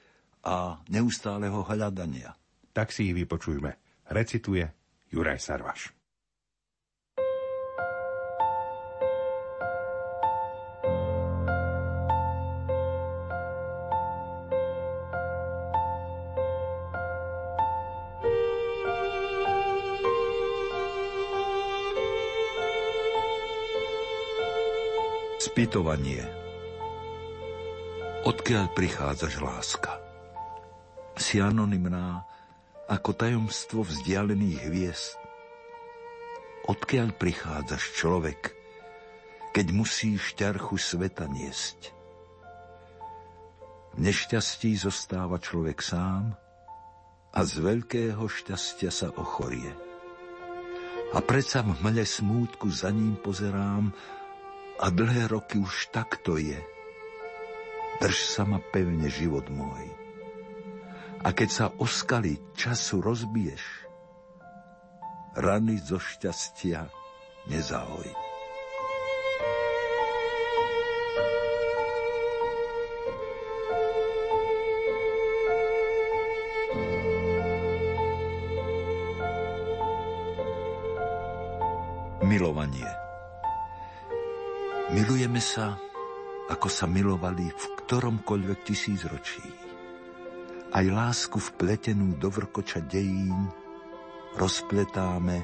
a 0.47 0.79
neustáleho 0.87 1.67
hľadania. 1.67 2.31
Tak 2.71 2.89
si 2.89 3.11
ich 3.11 3.15
vypočujme. 3.15 3.75
Recituje 4.09 4.65
Juraj 5.11 5.39
Sarvaš. 5.43 5.91
Spytovanie 25.43 26.42
Odkiaľ 28.23 28.71
prichádzaš, 28.71 29.43
láska? 29.43 29.99
Si 31.19 31.43
anonymná 31.43 32.23
ako 32.87 33.11
tajomstvo 33.19 33.83
vzdialených 33.83 34.63
hviezd. 34.63 35.19
Odkiaľ 36.71 37.19
prichádzaš, 37.19 37.83
človek, 37.99 38.55
keď 39.51 39.75
musíš 39.75 40.39
ťarchu 40.39 40.79
sveta 40.79 41.27
niesť? 41.27 41.91
V 43.91 44.07
nešťastí 44.07 44.71
zostáva 44.79 45.35
človek 45.43 45.83
sám 45.83 46.31
a 47.35 47.39
z 47.43 47.59
veľkého 47.59 48.23
šťastia 48.23 48.87
sa 48.87 49.11
ochorie. 49.19 49.75
A 51.11 51.19
predsa 51.19 51.59
v 51.59 51.75
hmle 51.75 52.07
smútku 52.07 52.71
za 52.71 52.87
ním 52.87 53.19
pozerám 53.19 53.91
a 54.79 54.87
dlhé 54.87 55.27
roky 55.27 55.59
už 55.59 55.91
takto 55.91 56.39
je– 56.39 56.55
Drž 58.01 58.17
sa 58.25 58.43
ma 58.47 58.57
pevne, 58.61 59.11
život 59.11 59.51
môj. 59.51 59.85
A 61.23 61.31
keď 61.31 61.49
sa 61.49 61.65
oskali 61.77 62.39
času 62.57 62.99
rozbiješ, 62.99 63.63
rany 65.37 65.79
zo 65.79 65.97
šťastia 65.97 66.87
nezahoj. 67.49 68.09
Milovanie. 82.23 82.89
Milujeme 84.95 85.37
sa, 85.37 85.77
ako 86.53 86.69
sa 86.69 86.85
milovali 86.85 87.49
v 87.49 87.65
ktoromkoľvek 87.81 88.59
tisícročí. 88.61 89.41
Aj 90.69 90.85
lásku 90.85 91.41
vpletenú 91.41 92.13
do 92.21 92.29
vrkoča 92.29 92.85
dejín 92.85 93.49
rozpletáme 94.37 95.37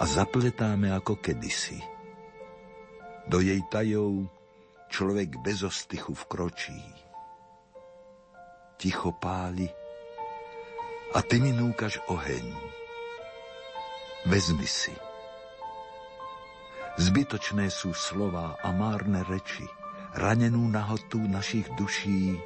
a 0.00 0.04
zapletáme 0.08 0.88
ako 0.92 1.20
kedysi. 1.20 1.80
Do 3.28 3.44
jej 3.44 3.60
tajov 3.68 4.28
človek 4.88 5.36
bez 5.44 5.60
ostychu 5.60 6.16
vkročí. 6.16 6.80
Ticho 8.80 9.12
páli 9.16 9.68
a 11.12 11.18
ty 11.24 11.40
mi 11.40 11.52
núkaš 11.52 12.00
oheň. 12.08 12.46
Vezmi 14.28 14.68
si. 14.68 14.92
Zbytočné 16.96 17.68
sú 17.68 17.92
slova 17.92 18.56
a 18.56 18.72
márne 18.72 19.20
reči, 19.28 19.64
ranenú 20.16 20.72
nahotu 20.72 21.20
našich 21.28 21.68
duší, 21.76 22.40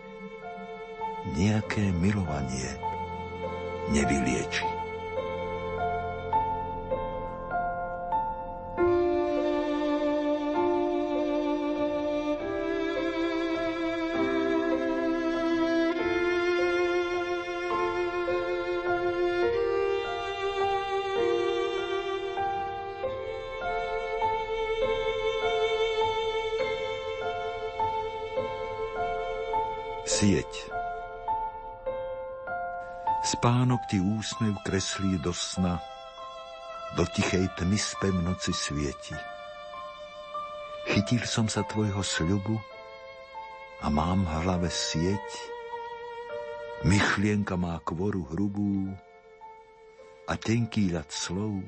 nejaké 1.38 1.94
milovanie 1.94 2.74
nevylieči. 3.94 4.79
Ti 33.90 33.98
úsmev 33.98 34.54
kreslí 34.62 35.18
do 35.18 35.34
sna, 35.34 35.82
do 36.94 37.02
tichej 37.10 37.50
tmy 37.58 37.74
spev 37.74 38.14
noci 38.22 38.54
svieti. 38.54 39.18
Chytil 40.94 41.26
som 41.26 41.50
sa 41.50 41.66
tvojho 41.66 41.98
sľubu 41.98 42.54
a 43.82 43.90
mám 43.90 44.22
v 44.22 44.46
hlave 44.46 44.70
sieť. 44.70 45.28
Myšlienka 46.86 47.58
má 47.58 47.82
kvoru 47.82 48.30
hrubú 48.30 48.94
a 50.30 50.38
tenký 50.38 50.94
ľad 50.94 51.10
slov 51.10 51.58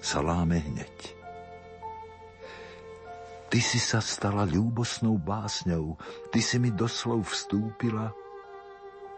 sa 0.00 0.24
láme 0.24 0.56
hneď. 0.56 0.96
Ty 3.52 3.60
si 3.60 3.76
sa 3.76 4.00
stala 4.00 4.48
ľúbosnou 4.48 5.20
básňou, 5.20 6.00
ty 6.32 6.40
si 6.40 6.56
mi 6.56 6.72
doslov 6.72 7.28
vstúpila 7.28 8.23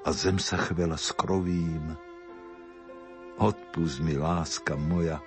a 0.07 0.15
zem 0.15 0.39
sa 0.39 0.55
chvela 0.55 0.95
s 0.95 1.11
krovím. 1.11 1.99
Odpust 3.43 3.99
mi, 3.99 4.15
láska 4.15 4.79
moja, 4.79 5.19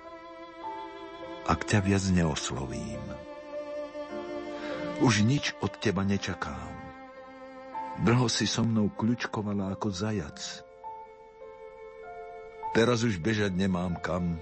ak 1.44 1.60
ťa 1.68 1.84
viac 1.84 2.04
neoslovím. 2.08 3.04
Už 5.04 5.20
nič 5.28 5.52
od 5.60 5.76
teba 5.76 6.00
nečakám. 6.00 6.72
Dlho 8.00 8.32
si 8.32 8.48
so 8.48 8.64
mnou 8.64 8.88
kľučkovala 8.96 9.76
ako 9.76 9.92
zajac. 9.92 10.40
Teraz 12.72 13.04
už 13.04 13.20
bežať 13.20 13.52
nemám 13.52 14.00
kam. 14.00 14.40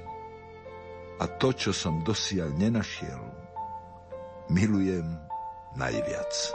A 1.19 1.27
to, 1.27 1.51
čo 1.51 1.75
som 1.75 2.07
dosiaľ 2.07 2.55
nenašiel, 2.55 3.23
milujem 4.55 5.19
najviac. 5.75 6.55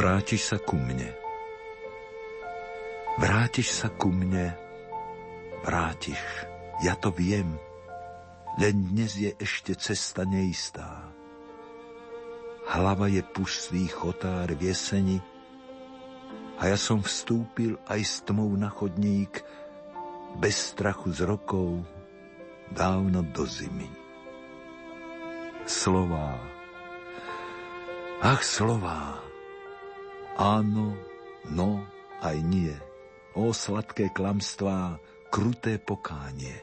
Vrátiš 0.00 0.48
sa 0.48 0.56
ku 0.56 0.80
mne. 0.80 1.12
Vrátiš 3.20 3.68
sa 3.84 3.92
ku 3.92 4.08
mne. 4.08 4.56
Vrátiš. 5.60 6.16
Ja 6.80 6.96
to 6.96 7.12
viem. 7.12 7.60
Len 8.56 8.96
dnes 8.96 9.12
je 9.20 9.28
ešte 9.36 9.76
cesta 9.76 10.24
neistá. 10.24 11.04
Hlava 12.64 13.12
je 13.12 13.20
pustý 13.20 13.92
chotár 13.92 14.48
v 14.48 14.72
jeseni 14.72 15.20
a 16.56 16.72
ja 16.72 16.80
som 16.80 17.04
vstúpil 17.04 17.76
aj 17.84 18.00
s 18.00 18.24
tmou 18.24 18.48
na 18.56 18.72
chodník 18.72 19.44
bez 20.40 20.72
strachu 20.72 21.12
z 21.12 21.28
rokov 21.28 21.84
dávno 22.72 23.20
do 23.36 23.44
zimy. 23.44 23.92
Slová. 25.68 26.40
Ach, 28.24 28.40
slová 28.40 29.28
Áno, 30.40 30.96
no, 31.52 31.84
aj 32.24 32.40
nie. 32.40 32.72
O 33.36 33.52
sladké 33.52 34.08
klamstvá, 34.08 34.96
kruté 35.28 35.76
pokánie. 35.76 36.56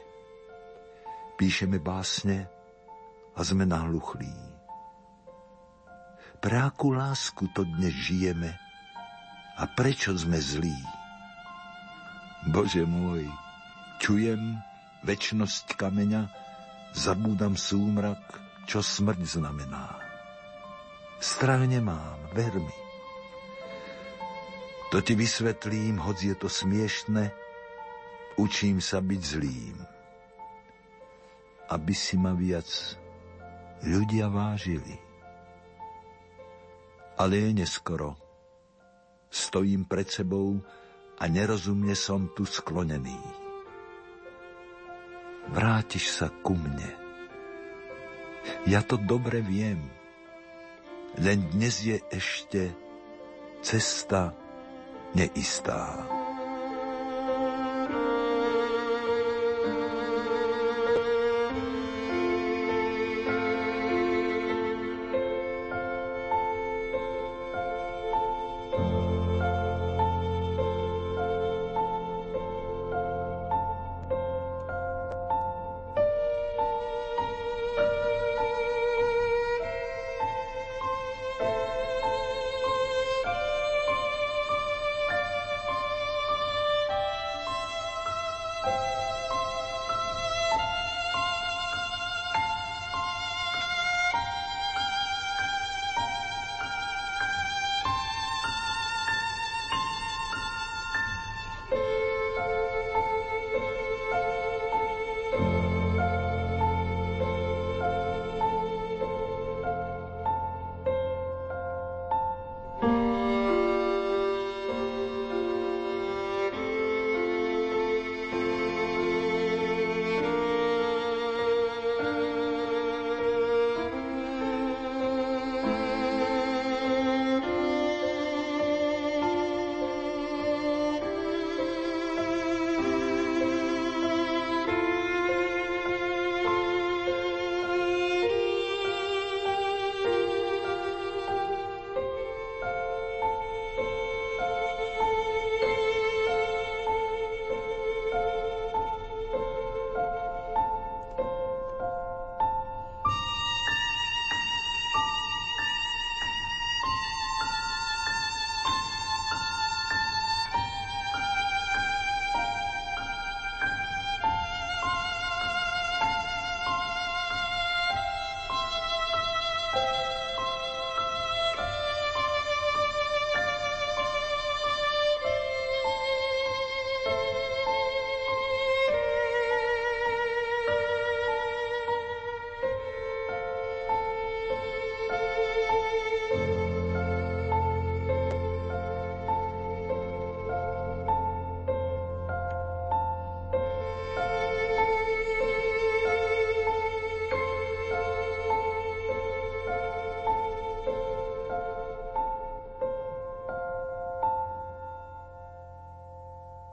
Píšeme 1.38 1.78
básne 1.78 2.50
a 3.38 3.40
sme 3.46 3.62
nahluchlí. 3.62 4.34
Pre 6.42 6.58
akú 6.58 6.90
lásku 6.90 7.46
to 7.54 7.62
dnes 7.78 7.94
žijeme 7.94 8.50
a 9.54 9.62
prečo 9.70 10.10
sme 10.18 10.42
zlí? 10.42 10.74
Bože 12.50 12.82
môj, 12.82 13.30
čujem 14.02 14.58
väčnosť 15.06 15.78
kameňa, 15.78 16.26
zabúdam 16.98 17.54
súmrak, 17.54 18.42
čo 18.66 18.82
smrť 18.82 19.38
znamená. 19.38 20.02
Strach 21.22 21.62
nemám, 21.62 22.18
ver 22.34 22.58
mi. 22.58 22.87
To 24.88 25.04
ti 25.04 25.12
vysvetlím, 25.12 26.00
hoď 26.00 26.32
je 26.32 26.36
to 26.40 26.48
smiešne, 26.48 27.28
učím 28.40 28.80
sa 28.80 29.04
byť 29.04 29.20
zlým. 29.20 29.76
Aby 31.68 31.92
si 31.92 32.16
ma 32.16 32.32
viac 32.32 32.96
ľudia 33.84 34.32
vážili. 34.32 34.96
Ale 37.20 37.36
je 37.36 37.50
neskoro. 37.52 38.16
Stojím 39.28 39.84
pred 39.84 40.08
sebou 40.08 40.56
a 41.20 41.28
nerozumne 41.28 41.92
som 41.92 42.32
tu 42.32 42.48
sklonený. 42.48 43.20
Vrátiš 45.52 46.16
sa 46.16 46.32
ku 46.40 46.56
mne. 46.56 46.88
Ja 48.64 48.80
to 48.80 48.96
dobre 48.96 49.44
viem. 49.44 49.84
Len 51.20 51.44
dnes 51.52 51.84
je 51.84 52.00
ešte 52.08 52.72
cesta 53.60 54.32
neistá. 55.14 56.17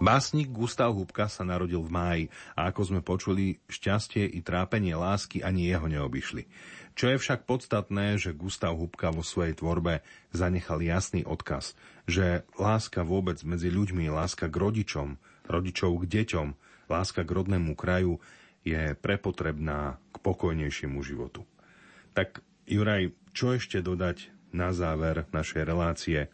Básnik 0.05 0.53
Gustav 0.53 0.93
Hubka 0.93 1.25
sa 1.25 1.41
narodil 1.41 1.81
v 1.81 1.89
máji 1.89 2.23
a 2.53 2.69
ako 2.69 2.93
sme 2.93 3.01
počuli, 3.01 3.57
šťastie 3.65 4.21
i 4.37 4.45
trápenie 4.45 4.93
lásky 4.93 5.41
ani 5.41 5.65
jeho 5.65 5.89
neobyšli. 5.89 6.45
Čo 6.93 7.09
je 7.09 7.17
však 7.17 7.49
podstatné, 7.49 8.21
že 8.21 8.37
Gustav 8.37 8.77
Hubka 8.77 9.09
vo 9.09 9.25
svojej 9.25 9.57
tvorbe 9.57 10.05
zanechal 10.29 10.85
jasný 10.85 11.25
odkaz, 11.25 11.73
že 12.05 12.45
láska 12.53 13.01
vôbec 13.01 13.41
medzi 13.41 13.73
ľuďmi, 13.73 14.05
láska 14.13 14.45
k 14.45 14.53
rodičom, 14.53 15.17
rodičov 15.49 15.97
k 16.05 16.21
deťom, 16.21 16.47
láska 16.85 17.25
k 17.25 17.33
rodnému 17.41 17.73
kraju 17.73 18.21
je 18.61 18.93
prepotrebná 19.01 19.97
k 20.13 20.21
pokojnejšiemu 20.21 21.01
životu. 21.01 21.49
Tak 22.13 22.45
Juraj, 22.69 23.09
čo 23.33 23.57
ešte 23.57 23.81
dodať 23.81 24.29
na 24.53 24.69
záver 24.69 25.25
našej 25.33 25.65
relácie, 25.65 26.29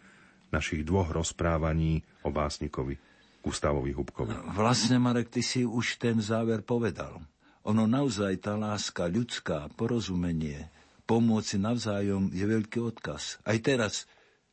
našich 0.52 0.84
dvoch 0.84 1.08
rozprávaní 1.16 2.04
o 2.28 2.36
básnikovi? 2.36 3.11
Gustavovi 3.42 3.92
Hubkovi. 3.92 4.54
Vlastne, 4.54 5.02
Marek, 5.02 5.34
ty 5.34 5.42
si 5.42 5.66
už 5.66 5.98
ten 5.98 6.22
záver 6.22 6.62
povedal. 6.62 7.18
Ono 7.66 7.90
naozaj, 7.90 8.42
tá 8.42 8.54
láska 8.58 9.10
ľudská, 9.10 9.70
porozumenie, 9.74 10.70
pomôcť 11.06 11.58
navzájom 11.58 12.30
je 12.30 12.46
veľký 12.46 12.80
odkaz. 12.82 13.42
Aj 13.46 13.58
teraz, 13.62 14.06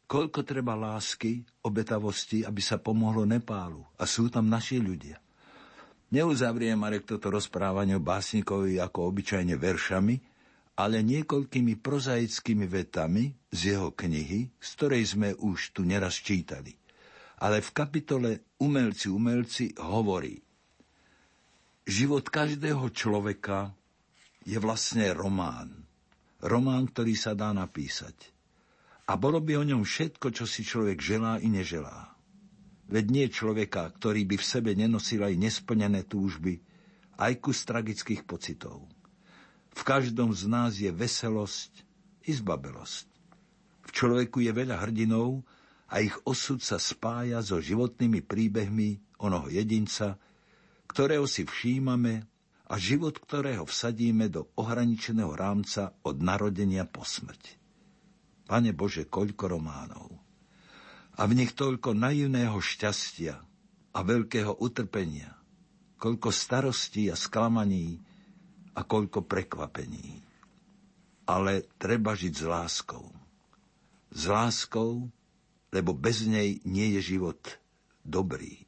koľko 0.08 0.44
treba 0.44 0.76
lásky, 0.76 1.44
obetavosti, 1.64 2.44
aby 2.44 2.60
sa 2.64 2.80
pomohlo 2.80 3.28
Nepálu. 3.28 3.84
A 4.00 4.04
sú 4.08 4.32
tam 4.32 4.48
naši 4.48 4.80
ľudia. 4.80 5.20
Neuzavriem, 6.08 6.80
Marek, 6.80 7.04
toto 7.04 7.28
rozprávanie 7.28 8.00
o 8.00 8.04
básnikovi 8.04 8.80
ako 8.80 9.12
obyčajne 9.12 9.60
veršami, 9.60 10.16
ale 10.80 11.04
niekoľkými 11.04 11.76
prozaickými 11.84 12.64
vetami 12.64 13.36
z 13.52 13.76
jeho 13.76 13.92
knihy, 13.92 14.48
z 14.56 14.68
ktorej 14.80 15.04
sme 15.04 15.28
už 15.36 15.76
tu 15.76 15.84
neraz 15.84 16.16
čítali 16.16 16.78
ale 17.38 17.62
v 17.62 17.70
kapitole 17.70 18.30
Umelci, 18.58 19.06
umelci 19.06 19.70
hovorí, 19.78 20.34
život 21.86 22.26
každého 22.26 22.90
človeka 22.90 23.70
je 24.42 24.58
vlastne 24.58 25.14
román. 25.14 25.86
Román, 26.42 26.90
ktorý 26.90 27.14
sa 27.18 27.34
dá 27.34 27.50
napísať. 27.50 28.34
A 29.08 29.16
bolo 29.16 29.40
by 29.40 29.58
o 29.58 29.64
ňom 29.64 29.82
všetko, 29.82 30.30
čo 30.34 30.44
si 30.44 30.62
človek 30.62 31.00
želá 31.00 31.40
i 31.40 31.48
neželá. 31.48 32.12
Veď 32.88 33.04
nie 33.08 33.26
človeka, 33.28 33.88
ktorý 33.96 34.24
by 34.24 34.36
v 34.40 34.48
sebe 34.48 34.70
nenosil 34.72 35.20
aj 35.24 35.34
nesplnené 35.36 36.08
túžby, 36.08 36.60
aj 37.18 37.32
kus 37.42 37.66
tragických 37.68 38.24
pocitov. 38.24 38.88
V 39.74 39.82
každom 39.84 40.32
z 40.32 40.42
nás 40.48 40.72
je 40.80 40.88
veselosť 40.88 41.84
i 42.26 42.32
zbabelosť. 42.32 43.06
V 43.84 43.90
človeku 43.92 44.44
je 44.44 44.52
veľa 44.52 44.80
hrdinov, 44.84 45.44
a 45.88 46.04
ich 46.04 46.14
osud 46.28 46.60
sa 46.60 46.76
spája 46.76 47.40
so 47.40 47.58
životnými 47.64 48.20
príbehmi 48.20 49.00
onoho 49.16 49.48
jedinca, 49.48 50.20
ktorého 50.88 51.24
si 51.24 51.48
všímame 51.48 52.28
a 52.68 52.74
život 52.76 53.16
ktorého 53.16 53.64
vsadíme 53.64 54.28
do 54.28 54.52
ohraničeného 54.60 55.32
rámca 55.32 55.96
od 56.04 56.20
narodenia 56.20 56.84
po 56.84 57.00
smrť. 57.00 57.56
Pane 58.44 58.76
Bože, 58.76 59.08
koľko 59.08 59.56
románov. 59.56 60.08
A 61.18 61.24
v 61.24 61.32
nich 61.34 61.56
toľko 61.56 61.96
naivného 61.96 62.56
šťastia 62.60 63.34
a 63.96 63.98
veľkého 64.04 64.60
utrpenia, 64.60 65.32
koľko 65.96 66.28
starostí 66.28 67.08
a 67.08 67.16
sklamaní 67.16 67.98
a 68.76 68.84
koľko 68.84 69.24
prekvapení. 69.24 70.22
Ale 71.28 71.66
treba 71.76 72.16
žiť 72.16 72.32
s 72.32 72.44
láskou. 72.44 73.04
S 74.08 74.22
láskou, 74.30 75.10
lebo 75.72 75.92
bez 75.92 76.24
nej 76.24 76.60
nie 76.64 76.96
je 76.98 77.16
život 77.16 77.40
dobrý. 78.04 78.64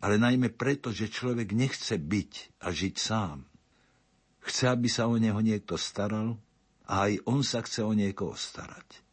Ale 0.00 0.16
najmä 0.16 0.50
preto, 0.56 0.90
že 0.90 1.12
človek 1.12 1.52
nechce 1.52 2.00
byť 2.00 2.62
a 2.64 2.72
žiť 2.72 2.94
sám. 2.96 3.44
Chce, 4.40 4.64
aby 4.72 4.88
sa 4.88 5.06
o 5.06 5.20
neho 5.20 5.36
niekto 5.44 5.76
staral 5.76 6.40
a 6.88 7.06
aj 7.06 7.20
on 7.28 7.44
sa 7.44 7.60
chce 7.60 7.84
o 7.84 7.92
niekoho 7.92 8.32
starať. 8.32 9.04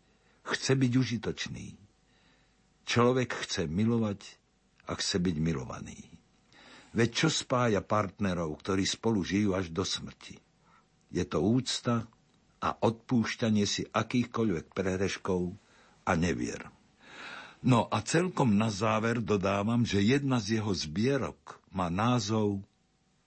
Chce 0.47 0.79
byť 0.79 0.91
užitočný. 0.95 1.67
Človek 2.87 3.35
chce 3.43 3.67
milovať 3.67 4.23
a 4.87 4.95
chce 4.95 5.19
byť 5.19 5.35
milovaný. 5.43 5.99
Veď 6.95 7.09
čo 7.11 7.29
spája 7.29 7.83
partnerov, 7.83 8.55
ktorí 8.63 8.87
spolu 8.87 9.27
žijú 9.27 9.59
až 9.59 9.69
do 9.75 9.83
smrti? 9.83 10.39
Je 11.11 11.27
to 11.27 11.43
úcta 11.43 12.07
a 12.63 12.69
odpúšťanie 12.79 13.67
si 13.67 13.83
akýchkoľvek 13.83 14.71
prerežkov 14.71 15.51
a 16.07 16.15
nevier. 16.15 16.76
No 17.65 17.89
a 17.89 18.05
celkom 18.05 18.53
na 18.53 18.69
záver 18.69 19.17
dodávam, 19.17 19.81
že 19.81 19.97
jedna 19.97 20.37
z 20.37 20.61
jeho 20.61 20.69
zbierok 20.69 21.57
má 21.73 21.89
názov 21.89 22.61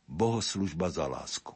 Bohoslužba 0.07 0.91
za 0.91 1.07
lásku. 1.11 1.55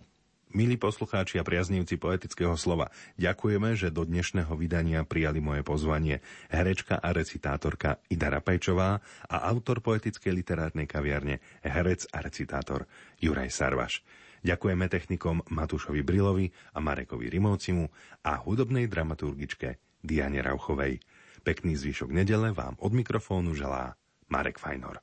Milí 0.54 0.78
poslucháči 0.78 1.42
a 1.42 1.46
priaznivci 1.46 1.98
poetického 1.98 2.54
slova, 2.54 2.94
ďakujeme, 3.18 3.74
že 3.74 3.90
do 3.90 4.06
dnešného 4.06 4.54
vydania 4.54 5.02
prijali 5.02 5.42
moje 5.42 5.66
pozvanie 5.66 6.22
herečka 6.46 6.94
a 6.94 7.10
recitátorka 7.10 7.98
Ida 8.06 8.30
Rapajčová 8.30 9.02
a 9.26 9.36
autor 9.50 9.82
poetickej 9.82 10.30
literárnej 10.30 10.86
kaviarne, 10.86 11.42
herec 11.66 12.06
a 12.14 12.22
recitátor 12.22 12.86
Juraj 13.18 13.50
Sarvaš. 13.50 14.06
Ďakujeme 14.46 14.86
technikom 14.86 15.42
Matúšovi 15.50 16.06
Brilovi 16.06 16.46
a 16.70 16.78
Marekovi 16.78 17.26
Rimovcimu 17.34 17.90
a 18.22 18.38
hudobnej 18.38 18.86
dramaturgičke 18.86 19.83
Diane 20.04 20.44
Rauchovej. 20.44 21.00
Pekný 21.40 21.80
zvyšok 21.80 22.12
nedele 22.12 22.52
vám 22.52 22.76
od 22.78 22.92
mikrofónu 22.92 23.56
želá 23.56 23.96
Marek 24.28 24.60
Fajnor. 24.60 25.00